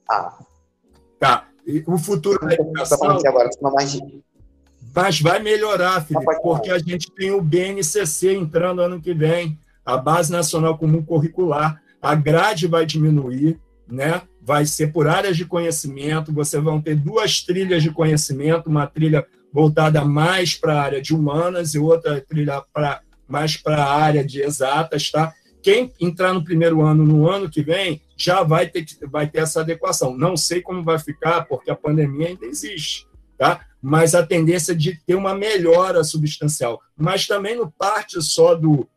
[0.09, 0.37] Ah,
[1.19, 1.47] Tá.
[1.65, 3.99] E o futuro da não educação agora, falando mais.
[4.93, 9.95] Mas vai melhorar, Felipe, porque a gente tem o BNCC entrando ano que vem, a
[9.95, 14.23] Base Nacional Comum Curricular, a grade vai diminuir, né?
[14.41, 19.25] Vai ser por áreas de conhecimento, você vão ter duas trilhas de conhecimento, uma trilha
[19.53, 24.23] voltada mais para a área de humanas e outra trilha pra, mais para a área
[24.23, 25.33] de exatas, tá?
[25.61, 29.61] Quem entrar no primeiro ano, no ano que vem, já vai ter, vai ter essa
[29.61, 30.17] adequação.
[30.17, 33.05] Não sei como vai ficar, porque a pandemia ainda existe,
[33.37, 33.61] tá?
[33.81, 36.79] mas a tendência de ter uma melhora substancial.
[36.95, 38.87] Mas também não parte só do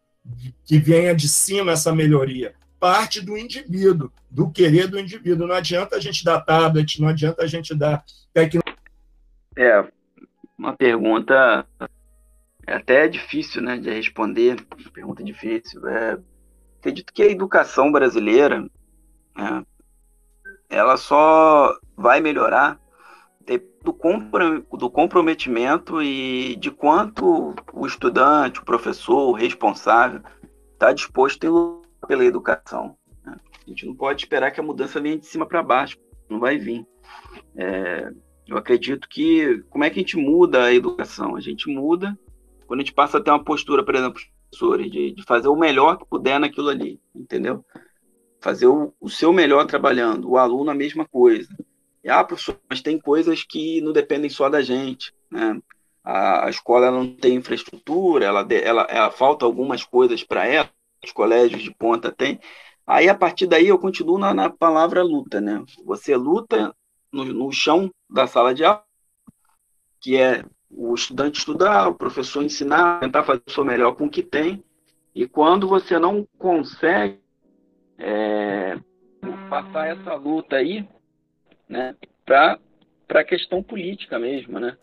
[0.65, 5.47] que venha de cima essa melhoria, parte do indivíduo, do querer do indivíduo.
[5.47, 8.77] Não adianta a gente dar tablet, não adianta a gente dar tecnologia.
[9.57, 9.91] É,
[10.59, 11.67] uma pergunta
[12.67, 14.63] é até difícil, né, de responder.
[14.93, 15.89] Pergunta difícil.
[15.89, 16.19] É,
[16.79, 18.69] acredito que a educação brasileira,
[19.39, 19.65] é,
[20.69, 22.79] ela só vai melhorar
[23.83, 30.21] do, compro- do comprometimento e de quanto o estudante, o professor, o responsável
[30.75, 32.97] está disposto a pela educação.
[33.25, 33.37] né?
[33.67, 35.97] A gente não pode esperar que a mudança venha de cima para baixo,
[36.29, 36.87] não vai vir.
[37.57, 38.11] É,
[38.47, 41.37] eu acredito que como é que a gente muda a educação?
[41.37, 42.19] A gente muda
[42.67, 45.57] quando a gente passa a ter uma postura, por exemplo, professores, de, de fazer o
[45.57, 47.65] melhor que puder naquilo ali, entendeu?
[48.41, 51.49] Fazer o, o seu melhor trabalhando, o aluno a mesma coisa.
[52.03, 55.61] E, ah, professor, mas tem coisas que não dependem só da gente, né?
[56.03, 60.69] A, a escola não tem infraestrutura, ela, ela, ela falta algumas coisas para ela,
[61.07, 62.39] os colégios de ponta têm.
[62.87, 65.65] Aí, a partir daí, eu continuo na, na palavra luta, né?
[65.85, 66.75] Você luta
[67.13, 68.85] no, no chão da sala de aula,
[70.01, 74.11] que é o estudante estudar, o professor ensinar, tentar fazer o seu melhor com o
[74.11, 74.63] que tem.
[75.15, 77.21] E quando você não consegue
[77.97, 78.79] é,
[79.49, 80.87] passar essa luta aí,
[81.69, 82.59] né, para
[83.09, 84.77] a questão política mesmo, né?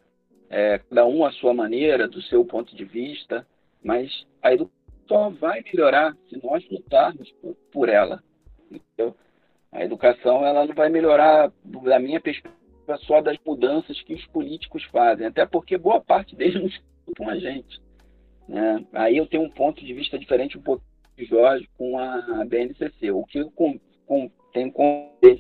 [0.50, 3.48] É, cada um à sua maneira, do seu ponto de vista,
[3.84, 4.81] mas a educação
[5.12, 8.24] só vai melhorar se nós lutarmos por, por ela.
[8.72, 9.14] Entendeu?
[9.70, 14.84] A educação ela não vai melhorar, da minha perspectiva, só das mudanças que os políticos
[14.86, 17.82] fazem, até porque boa parte deles não escutam a gente.
[18.48, 18.86] Né?
[18.94, 20.82] Aí eu tenho um ponto de vista diferente um pouco
[21.18, 23.12] de Jorge com a BNCC.
[23.12, 24.74] O que eu com, com, tenho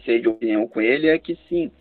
[0.05, 1.71] de opinião com ele é que sim,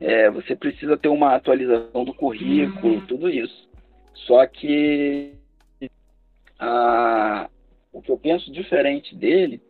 [0.00, 3.68] é, você precisa ter uma atualização do currículo, tudo isso.
[4.14, 5.34] Só que
[6.58, 7.48] a,
[7.92, 9.60] o que eu penso diferente dele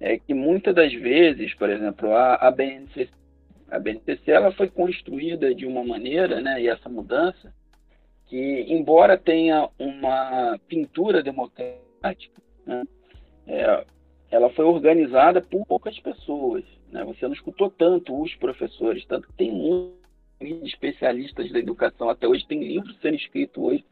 [0.00, 3.08] é que muitas das vezes, por exemplo, a, a BNCC,
[3.70, 7.52] a BNCC ela foi construída de uma maneira, né, e essa mudança,
[8.26, 12.84] que embora tenha uma pintura democrática, né,
[13.46, 13.84] é,
[14.30, 16.64] ela foi organizada por poucas pessoas.
[16.90, 17.04] Né?
[17.04, 19.98] Você não escutou tanto os professores, tanto que tem muitos
[20.62, 23.84] especialistas da educação até hoje, tem livros sendo escritos hoje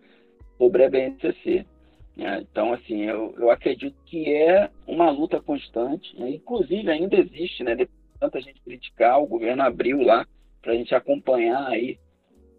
[0.58, 1.66] sobre a BNCC.
[2.16, 2.44] Né?
[2.50, 6.30] Então, assim, eu, eu acredito que é uma luta constante, né?
[6.30, 7.76] inclusive ainda existe, né?
[7.76, 10.26] Depois de tanta gente criticar, o governo abriu lá
[10.62, 11.98] para a gente acompanhar aí.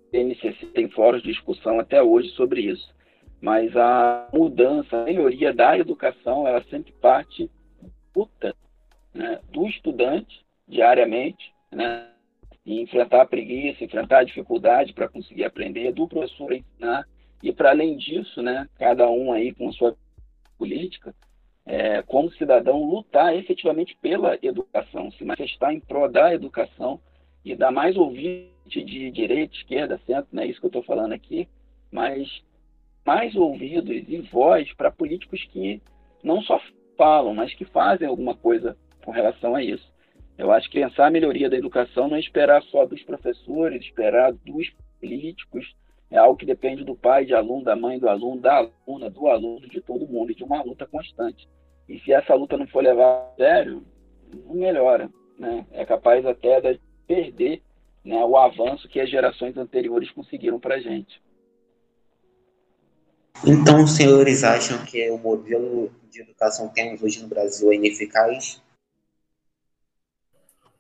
[0.08, 2.96] A BNCC tem fóruns de discussão até hoje sobre isso.
[3.42, 7.50] Mas a mudança, a melhoria da educação, ela sempre parte
[8.16, 8.56] luta
[9.14, 12.08] né, do estudante diariamente, né,
[12.66, 17.06] e enfrentar a preguiça, enfrentar a dificuldade para conseguir aprender, do professor ensinar,
[17.42, 19.96] e para além disso, né, cada um aí com sua
[20.58, 21.14] política,
[21.66, 27.00] é, como cidadão, lutar efetivamente pela educação, se manifestar em prol da educação
[27.44, 31.14] e dar mais ouvinte de direita, esquerda, centro, não é isso que eu estou falando
[31.14, 31.48] aqui,
[31.92, 32.28] mas
[33.06, 35.82] mais ouvidos e voz para políticos que
[36.24, 36.60] não só
[36.98, 39.88] falam, mas que fazem alguma coisa com relação a isso.
[40.38, 44.34] Eu acho que pensar a melhoria da educação não é esperar só dos professores, esperar
[44.34, 44.70] dos
[45.00, 45.76] políticos,
[46.10, 49.28] é algo que depende do pai de aluno, da mãe do aluno, da aluna, do
[49.28, 51.48] aluno, de todo mundo, e de uma luta constante.
[51.88, 53.84] E se essa luta não for levada a sério,
[54.46, 55.10] não melhora.
[55.38, 55.66] Né?
[55.72, 57.62] É capaz até de perder
[58.04, 61.22] né, o avanço que as gerações anteriores conseguiram para a gente.
[63.46, 67.76] Então, os senhores acham que o modelo de educação que temos hoje no Brasil é
[67.76, 68.62] ineficaz?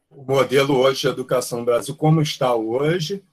[0.09, 3.23] O modelo hoje de educação no Brasil, como está hoje,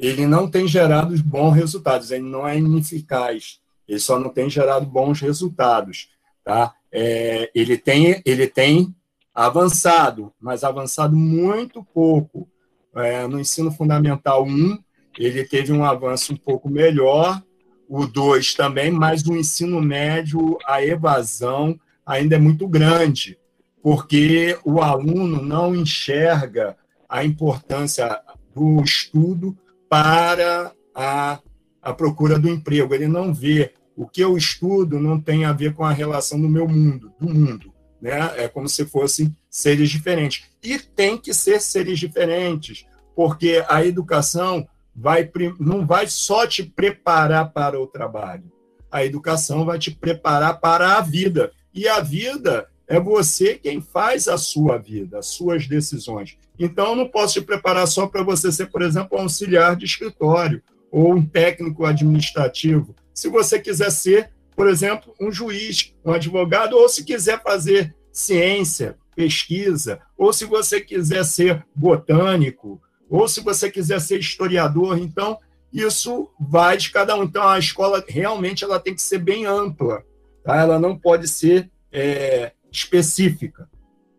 [0.00, 4.86] ele não tem gerado bons resultados, ele não é ineficaz, ele só não tem gerado
[4.86, 6.08] bons resultados.
[6.42, 6.74] Tá?
[6.90, 8.94] É, ele, tem, ele tem
[9.34, 12.48] avançado, mas avançado muito pouco.
[12.96, 14.78] É, no ensino fundamental 1,
[15.18, 17.42] ele teve um avanço um pouco melhor,
[17.86, 23.38] o 2 também, mas no ensino médio, a evasão, ainda é muito grande,
[23.82, 26.76] porque o aluno não enxerga
[27.08, 28.18] a importância
[28.54, 29.56] do estudo
[29.90, 31.40] para a,
[31.82, 32.94] a procura do emprego.
[32.94, 36.48] Ele não vê o que eu estudo não tem a ver com a relação do
[36.48, 37.74] meu mundo, do mundo.
[38.00, 38.18] Né?
[38.36, 40.44] É como se fossem seres diferentes.
[40.62, 47.52] E tem que ser seres diferentes, porque a educação vai, não vai só te preparar
[47.52, 48.50] para o trabalho.
[48.90, 51.52] A educação vai te preparar para a vida.
[51.74, 56.38] E a vida é você quem faz a sua vida, as suas decisões.
[56.62, 60.62] Então, eu não posso te preparar só para você ser, por exemplo, auxiliar de escritório
[60.92, 62.94] ou um técnico administrativo.
[63.14, 68.98] Se você quiser ser, por exemplo, um juiz, um advogado, ou se quiser fazer ciência,
[69.16, 75.38] pesquisa, ou se você quiser ser botânico, ou se você quiser ser historiador, então
[75.72, 77.22] isso vai de cada um.
[77.22, 80.04] Então a escola realmente ela tem que ser bem ampla,
[80.44, 80.56] tá?
[80.56, 83.68] Ela não pode ser é, específica,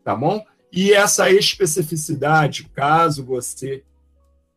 [0.04, 0.44] tá bom?
[0.72, 3.84] E essa especificidade, caso você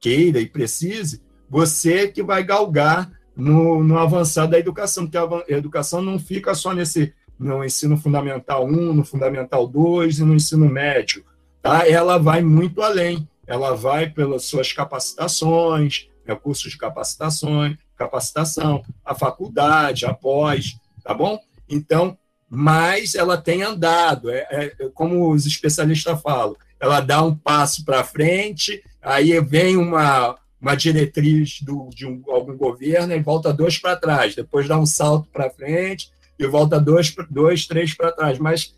[0.01, 6.01] queira e precise, você que vai galgar no, no avançar da educação, porque a educação
[6.01, 11.25] não fica só nesse no ensino fundamental 1, no fundamental 2 e no ensino médio,
[11.61, 11.89] tá?
[11.89, 13.29] Ela vai muito além.
[13.47, 21.13] Ela vai pelas suas capacitações, né, cursos de capacitações, capacitação, a faculdade, a pós, tá
[21.13, 21.39] bom?
[21.69, 22.17] Então,
[22.55, 28.05] mas ela tem andado, é, é, como os especialistas falam, ela dá um passo para
[28.05, 33.97] frente, aí vem uma, uma diretriz do, de um, algum governo e volta dois para
[33.97, 38.39] trás, depois dá um salto para frente e volta dois, dois três para trás.
[38.39, 38.75] Mas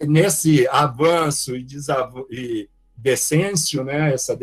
[0.00, 4.38] nesse avanço e, desav e decêncio, né, essa,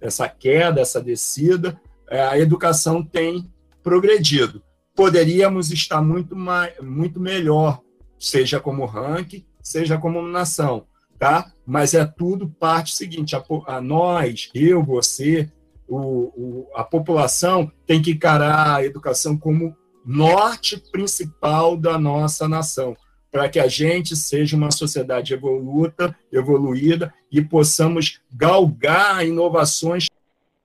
[0.00, 3.48] essa queda, essa descida, é, a educação tem
[3.82, 4.62] progredido.
[4.94, 7.80] Poderíamos estar muito, mais, muito melhor
[8.20, 10.86] seja como ranking, seja como nação,
[11.18, 11.50] tá?
[11.66, 15.50] Mas é tudo parte seguinte, a, a nós, eu, você,
[15.88, 22.94] o, o, a população tem que encarar a educação como norte principal da nossa nação,
[23.32, 30.08] para que a gente seja uma sociedade evoluta, evoluída e possamos galgar inovações.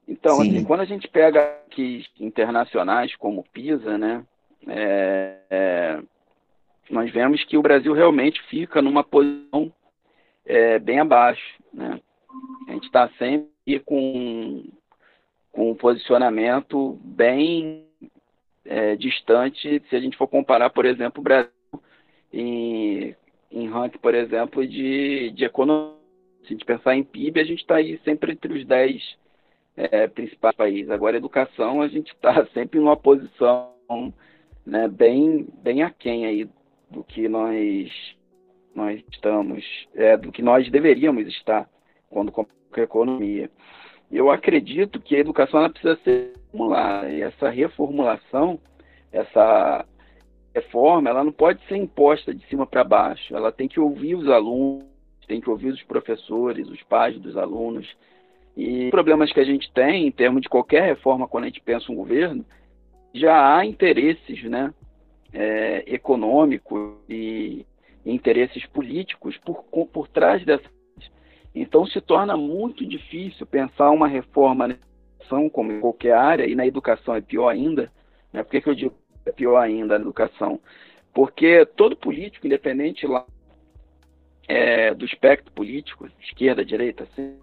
[0.08, 4.24] Então, assim, quando a gente pega aqui internacionais como PISA, né,
[4.68, 6.00] é, é,
[6.90, 9.72] nós vemos que o Brasil realmente fica numa posição
[10.46, 11.44] é, bem abaixo.
[11.74, 12.00] Né?
[12.68, 14.64] A gente está sempre com,
[15.52, 17.86] com um posicionamento bem
[18.66, 21.52] é, distante se a gente for comparar, por exemplo, o Brasil
[22.32, 23.16] em,
[23.52, 25.96] em ranking, por exemplo, de, de economia.
[26.42, 29.18] Se a gente pensar em PIB, a gente está aí sempre entre os 10
[29.78, 30.92] é, principais países.
[30.92, 33.74] Agora, educação, a gente está sempre em uma posição
[34.66, 36.48] né, bem, bem aquém aí
[36.90, 37.92] do que nós
[38.74, 39.64] nós estamos,
[39.96, 41.70] é, do que nós deveríamos estar
[42.10, 43.50] quando com a economia.
[44.12, 48.60] Eu acredito que a educação ela precisa ser reformulada e essa reformulação,
[49.12, 49.86] essa
[50.54, 53.36] reforma, ela não pode ser imposta de cima para baixo.
[53.36, 54.86] Ela tem que ouvir os alunos,
[55.28, 57.88] tem que ouvir os professores, os pais dos alunos.
[58.56, 61.92] E problemas que a gente tem em termos de qualquer reforma quando a gente pensa
[61.92, 62.46] um governo,
[63.14, 64.74] já há interesses, né,
[65.36, 67.66] é, econômico e
[68.06, 70.64] interesses políticos por, por trás dessa.
[71.54, 76.56] Então se torna muito difícil pensar uma reforma na educação, como em qualquer área, e
[76.56, 77.92] na educação é pior ainda.
[78.32, 78.44] Né?
[78.44, 80.60] Por que, que eu digo que é pior ainda na educação?
[81.14, 83.26] Porque todo político, independente lá
[84.48, 87.38] é, do espectro político, esquerda, direita, assim,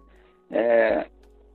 [0.49, 1.07] é,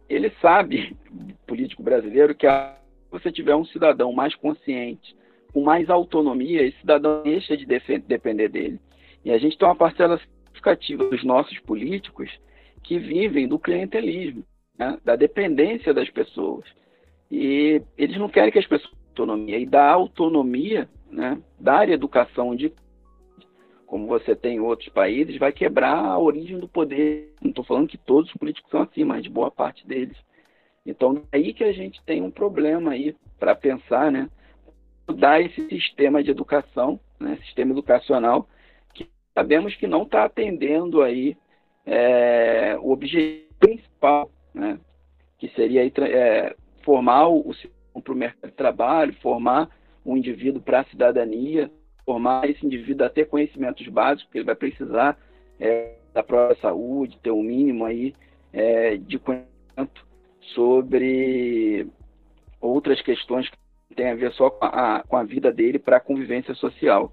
[0.09, 0.97] ele sabe,
[1.47, 5.17] político brasileiro, que a, se você tiver um cidadão mais consciente,
[5.53, 8.79] com mais autonomia, esse cidadão deixa de depender dele.
[9.25, 12.31] E a gente tem uma parcela significativa dos nossos políticos
[12.83, 14.45] que vivem do clientelismo,
[14.79, 14.99] né?
[15.05, 16.65] da dependência das pessoas.
[17.31, 19.59] E eles não querem que as pessoas tenham autonomia.
[19.59, 21.39] E da autonomia, né?
[21.59, 22.73] dar educação de
[23.89, 27.33] como você tem em outros países, vai quebrar a origem do poder.
[27.41, 30.17] Não estou falando que todos os políticos são assim, mas boa parte deles.
[30.85, 34.29] Então, é aí que a gente tem um problema aí para pensar, né?
[35.09, 38.49] Mudar esse sistema de educação, né, sistema educacional,
[38.95, 41.37] que sabemos que não está atendendo aí
[41.87, 44.79] é, o objetivo principal, né,
[45.39, 46.55] que seria é,
[46.85, 47.55] formar o
[48.01, 49.69] para o mercado de trabalho, formar
[50.07, 51.69] um indivíduo para a cidadania,
[52.05, 55.19] formar esse indivíduo a ter conhecimentos básicos, porque ele vai precisar
[55.59, 58.15] é, da própria saúde, ter um mínimo aí
[58.53, 60.07] é, de conhecimento
[60.55, 61.89] sobre
[62.61, 63.57] outras questões que
[63.95, 67.13] tem a ver só com a, com a vida dele para a convivência social.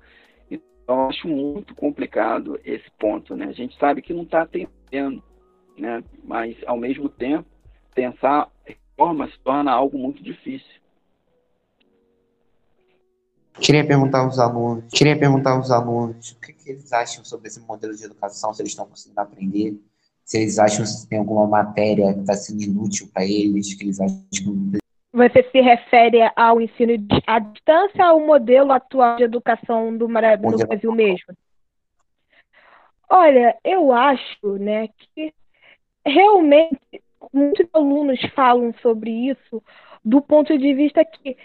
[0.50, 3.46] Então, eu acho muito complicado esse ponto, né?
[3.46, 5.24] A gente sabe que não está atendendo,
[5.78, 6.04] né?
[6.24, 7.48] Mas, ao mesmo tempo,
[7.94, 10.76] pensar reforma se torna algo muito difícil.
[13.60, 17.62] Queria perguntar aos alunos, queria perguntar aos alunos o que, que, eles acham sobre esse
[17.62, 19.80] modelo de educação, se eles estão conseguindo aprender,
[20.26, 24.02] se eles acham que tem alguma matéria que está sendo inútil para eles, que eles
[24.02, 24.80] acham que
[25.16, 26.92] você se refere ao ensino
[27.26, 30.10] à distância ou ao modelo atual de educação do,
[30.68, 31.34] Brasil mesmo?
[33.10, 35.34] Olha, eu acho, né, que
[36.06, 37.02] realmente
[37.32, 39.64] muitos alunos falam sobre isso
[40.04, 41.38] do ponto de vista que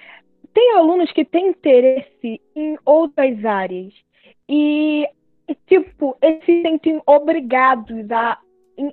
[0.53, 3.95] tem alunos que têm interesse em outras áreas
[4.49, 5.09] e
[5.67, 8.39] tipo eles se sentem obrigados a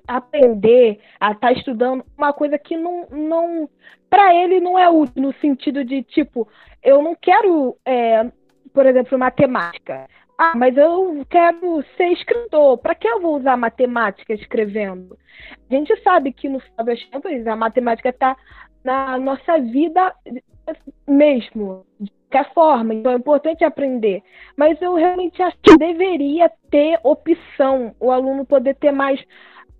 [0.08, 3.70] aprender, a estar tá estudando uma coisa que não, não
[4.10, 6.48] para ele não é útil no sentido de tipo,
[6.84, 8.30] eu não quero, é,
[8.74, 10.08] por exemplo, matemática.
[10.38, 12.78] Ah, mas eu quero ser escritor.
[12.78, 15.18] Para que eu vou usar matemática escrevendo?
[15.70, 18.38] A gente sabe que no final das contas a matemática está
[18.84, 20.14] na nossa vida
[21.08, 22.94] mesmo, de qualquer forma.
[22.94, 24.22] Então é importante aprender.
[24.56, 29.20] Mas eu realmente acho que deveria ter opção, o aluno poder ter mais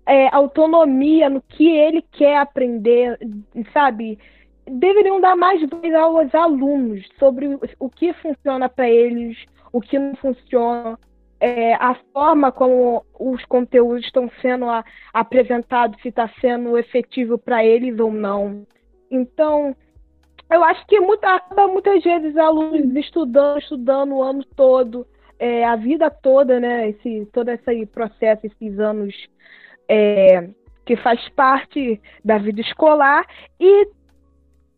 [0.08, 3.18] é, autonomia no que ele quer aprender,
[3.74, 4.18] sabe?
[4.66, 9.36] Deveriam dar mais voz aos alunos sobre o que funciona para eles,
[9.70, 10.98] o que não funciona,
[11.38, 14.82] é, a forma como os conteúdos estão sendo a,
[15.12, 18.66] apresentados, se está sendo efetivo para eles ou não.
[19.10, 19.76] Então,
[20.50, 25.06] eu acho que muita, muitas vezes alunos estudando, estudando o ano todo,
[25.38, 26.88] é, a vida toda, né?
[26.88, 29.14] Esse, todo esse processo, esses anos
[29.88, 30.48] é,
[30.84, 33.26] que faz parte da vida escolar
[33.58, 33.88] e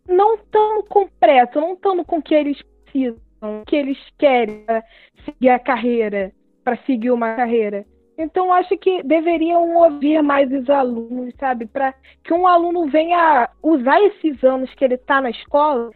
[0.08, 4.82] não estão completo, não estão com o que eles precisam, o que eles querem para
[5.24, 6.32] seguir a carreira,
[6.64, 7.84] para seguir uma carreira.
[8.18, 11.64] Então, acho que deveriam ouvir mais os alunos, sabe?
[11.66, 15.90] Para que um aluno venha usar esses anos que ele está na escola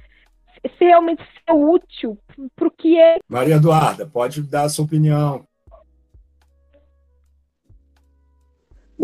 [0.78, 2.18] se realmente ser útil
[2.56, 3.18] para o que é.
[3.28, 5.44] Maria Eduarda, pode dar a sua opinião.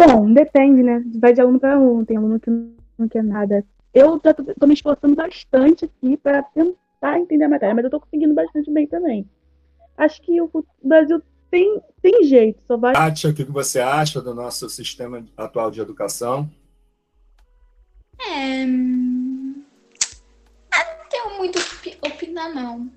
[0.06, 1.04] Bom, depende, né?
[1.16, 2.06] Vai de aluno para aluno.
[2.06, 3.62] Tem aluno que não quer nada.
[3.92, 7.90] Eu já tô, tô me esforçando bastante aqui para tentar entender a matéria, mas eu
[7.90, 9.28] tô conseguindo bastante bem também.
[9.98, 10.50] Acho que o
[10.82, 11.20] Brasil
[11.50, 12.94] tem, tem jeito, só vai.
[12.94, 16.48] Kátia, o que você acha do nosso sistema atual de educação?
[18.18, 18.64] É.
[18.64, 19.64] Não
[21.10, 21.58] tenho muito
[22.06, 22.90] opinar, não.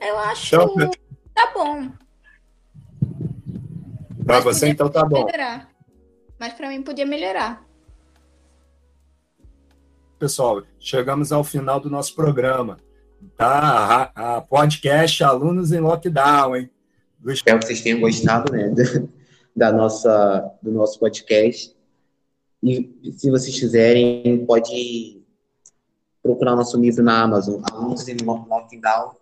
[0.00, 0.56] Eu acho.
[0.56, 0.90] Então,
[1.34, 2.05] tá bom.
[4.26, 5.24] Para você, então tá bom.
[5.24, 5.70] Melhorar.
[6.36, 7.64] Mas para mim podia melhorar.
[10.18, 12.78] Pessoal, chegamos ao final do nosso programa.
[13.36, 14.10] Tá?
[14.16, 16.70] A, a podcast Alunos em Lockdown, hein?
[17.20, 17.30] Do...
[17.30, 18.74] Espero que vocês tenham gostado, né?
[19.54, 21.74] Da nossa, do nosso podcast.
[22.62, 25.22] E se vocês quiserem, pode
[26.22, 29.14] procurar nosso livro na Amazon, Alunos em Lockdown.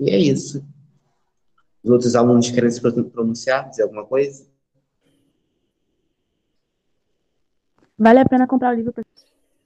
[0.00, 0.64] E é isso.
[1.82, 4.46] Os outros alunos querem se pronunciar, dizer alguma coisa?
[7.98, 8.94] Vale a pena comprar o livro.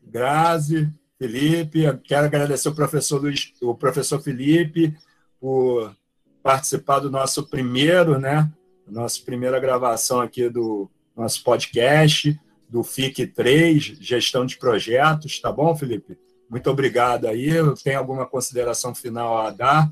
[0.03, 4.97] Grazi, Felipe, quero agradecer o professor Luiz, o professor Felipe
[5.41, 5.95] por
[6.43, 8.51] participar do nosso primeiro, né?
[8.87, 12.39] Nossa primeira gravação aqui do nosso podcast,
[12.69, 16.19] do FIC 3, Gestão de Projetos, tá bom, Felipe?
[16.49, 17.51] Muito obrigado aí.
[17.83, 19.91] Tem alguma consideração final a dar?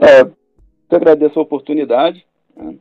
[0.00, 2.76] É, eu agradeço a oportunidade né,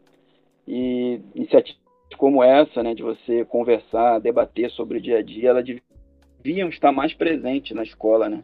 [0.68, 1.86] e iniciativas
[2.18, 6.92] como essa, né, de você conversar, debater sobre o dia a dia, ela deviam estar
[6.92, 8.44] mais presente na escola, né?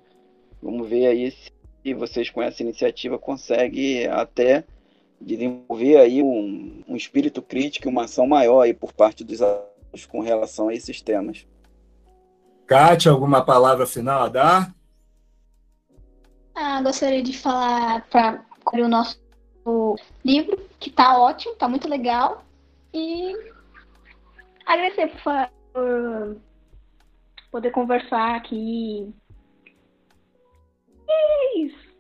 [0.62, 4.64] Vamos ver aí se vocês com essa iniciativa conseguem até
[5.20, 10.06] desenvolver aí um, um espírito crítico e uma ação maior aí por parte dos alunos
[10.08, 11.48] com relação a esses temas.
[12.68, 14.76] Kátia, alguma palavra final a dar?
[16.54, 18.44] Ah, gostaria de falar para
[18.74, 19.20] o nosso
[20.24, 22.44] livro, que está ótimo, está muito legal.
[22.94, 23.34] E
[24.66, 26.38] agradecer por, por
[27.52, 29.14] poder conversar aqui.
[31.08, 31.92] E é isso.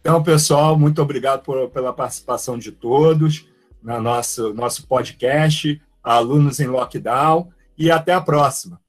[0.00, 3.48] Então, pessoal, muito obrigado por, pela participação de todos
[3.82, 8.80] no nosso, nosso podcast, Alunos em Lockdown, e até a próxima.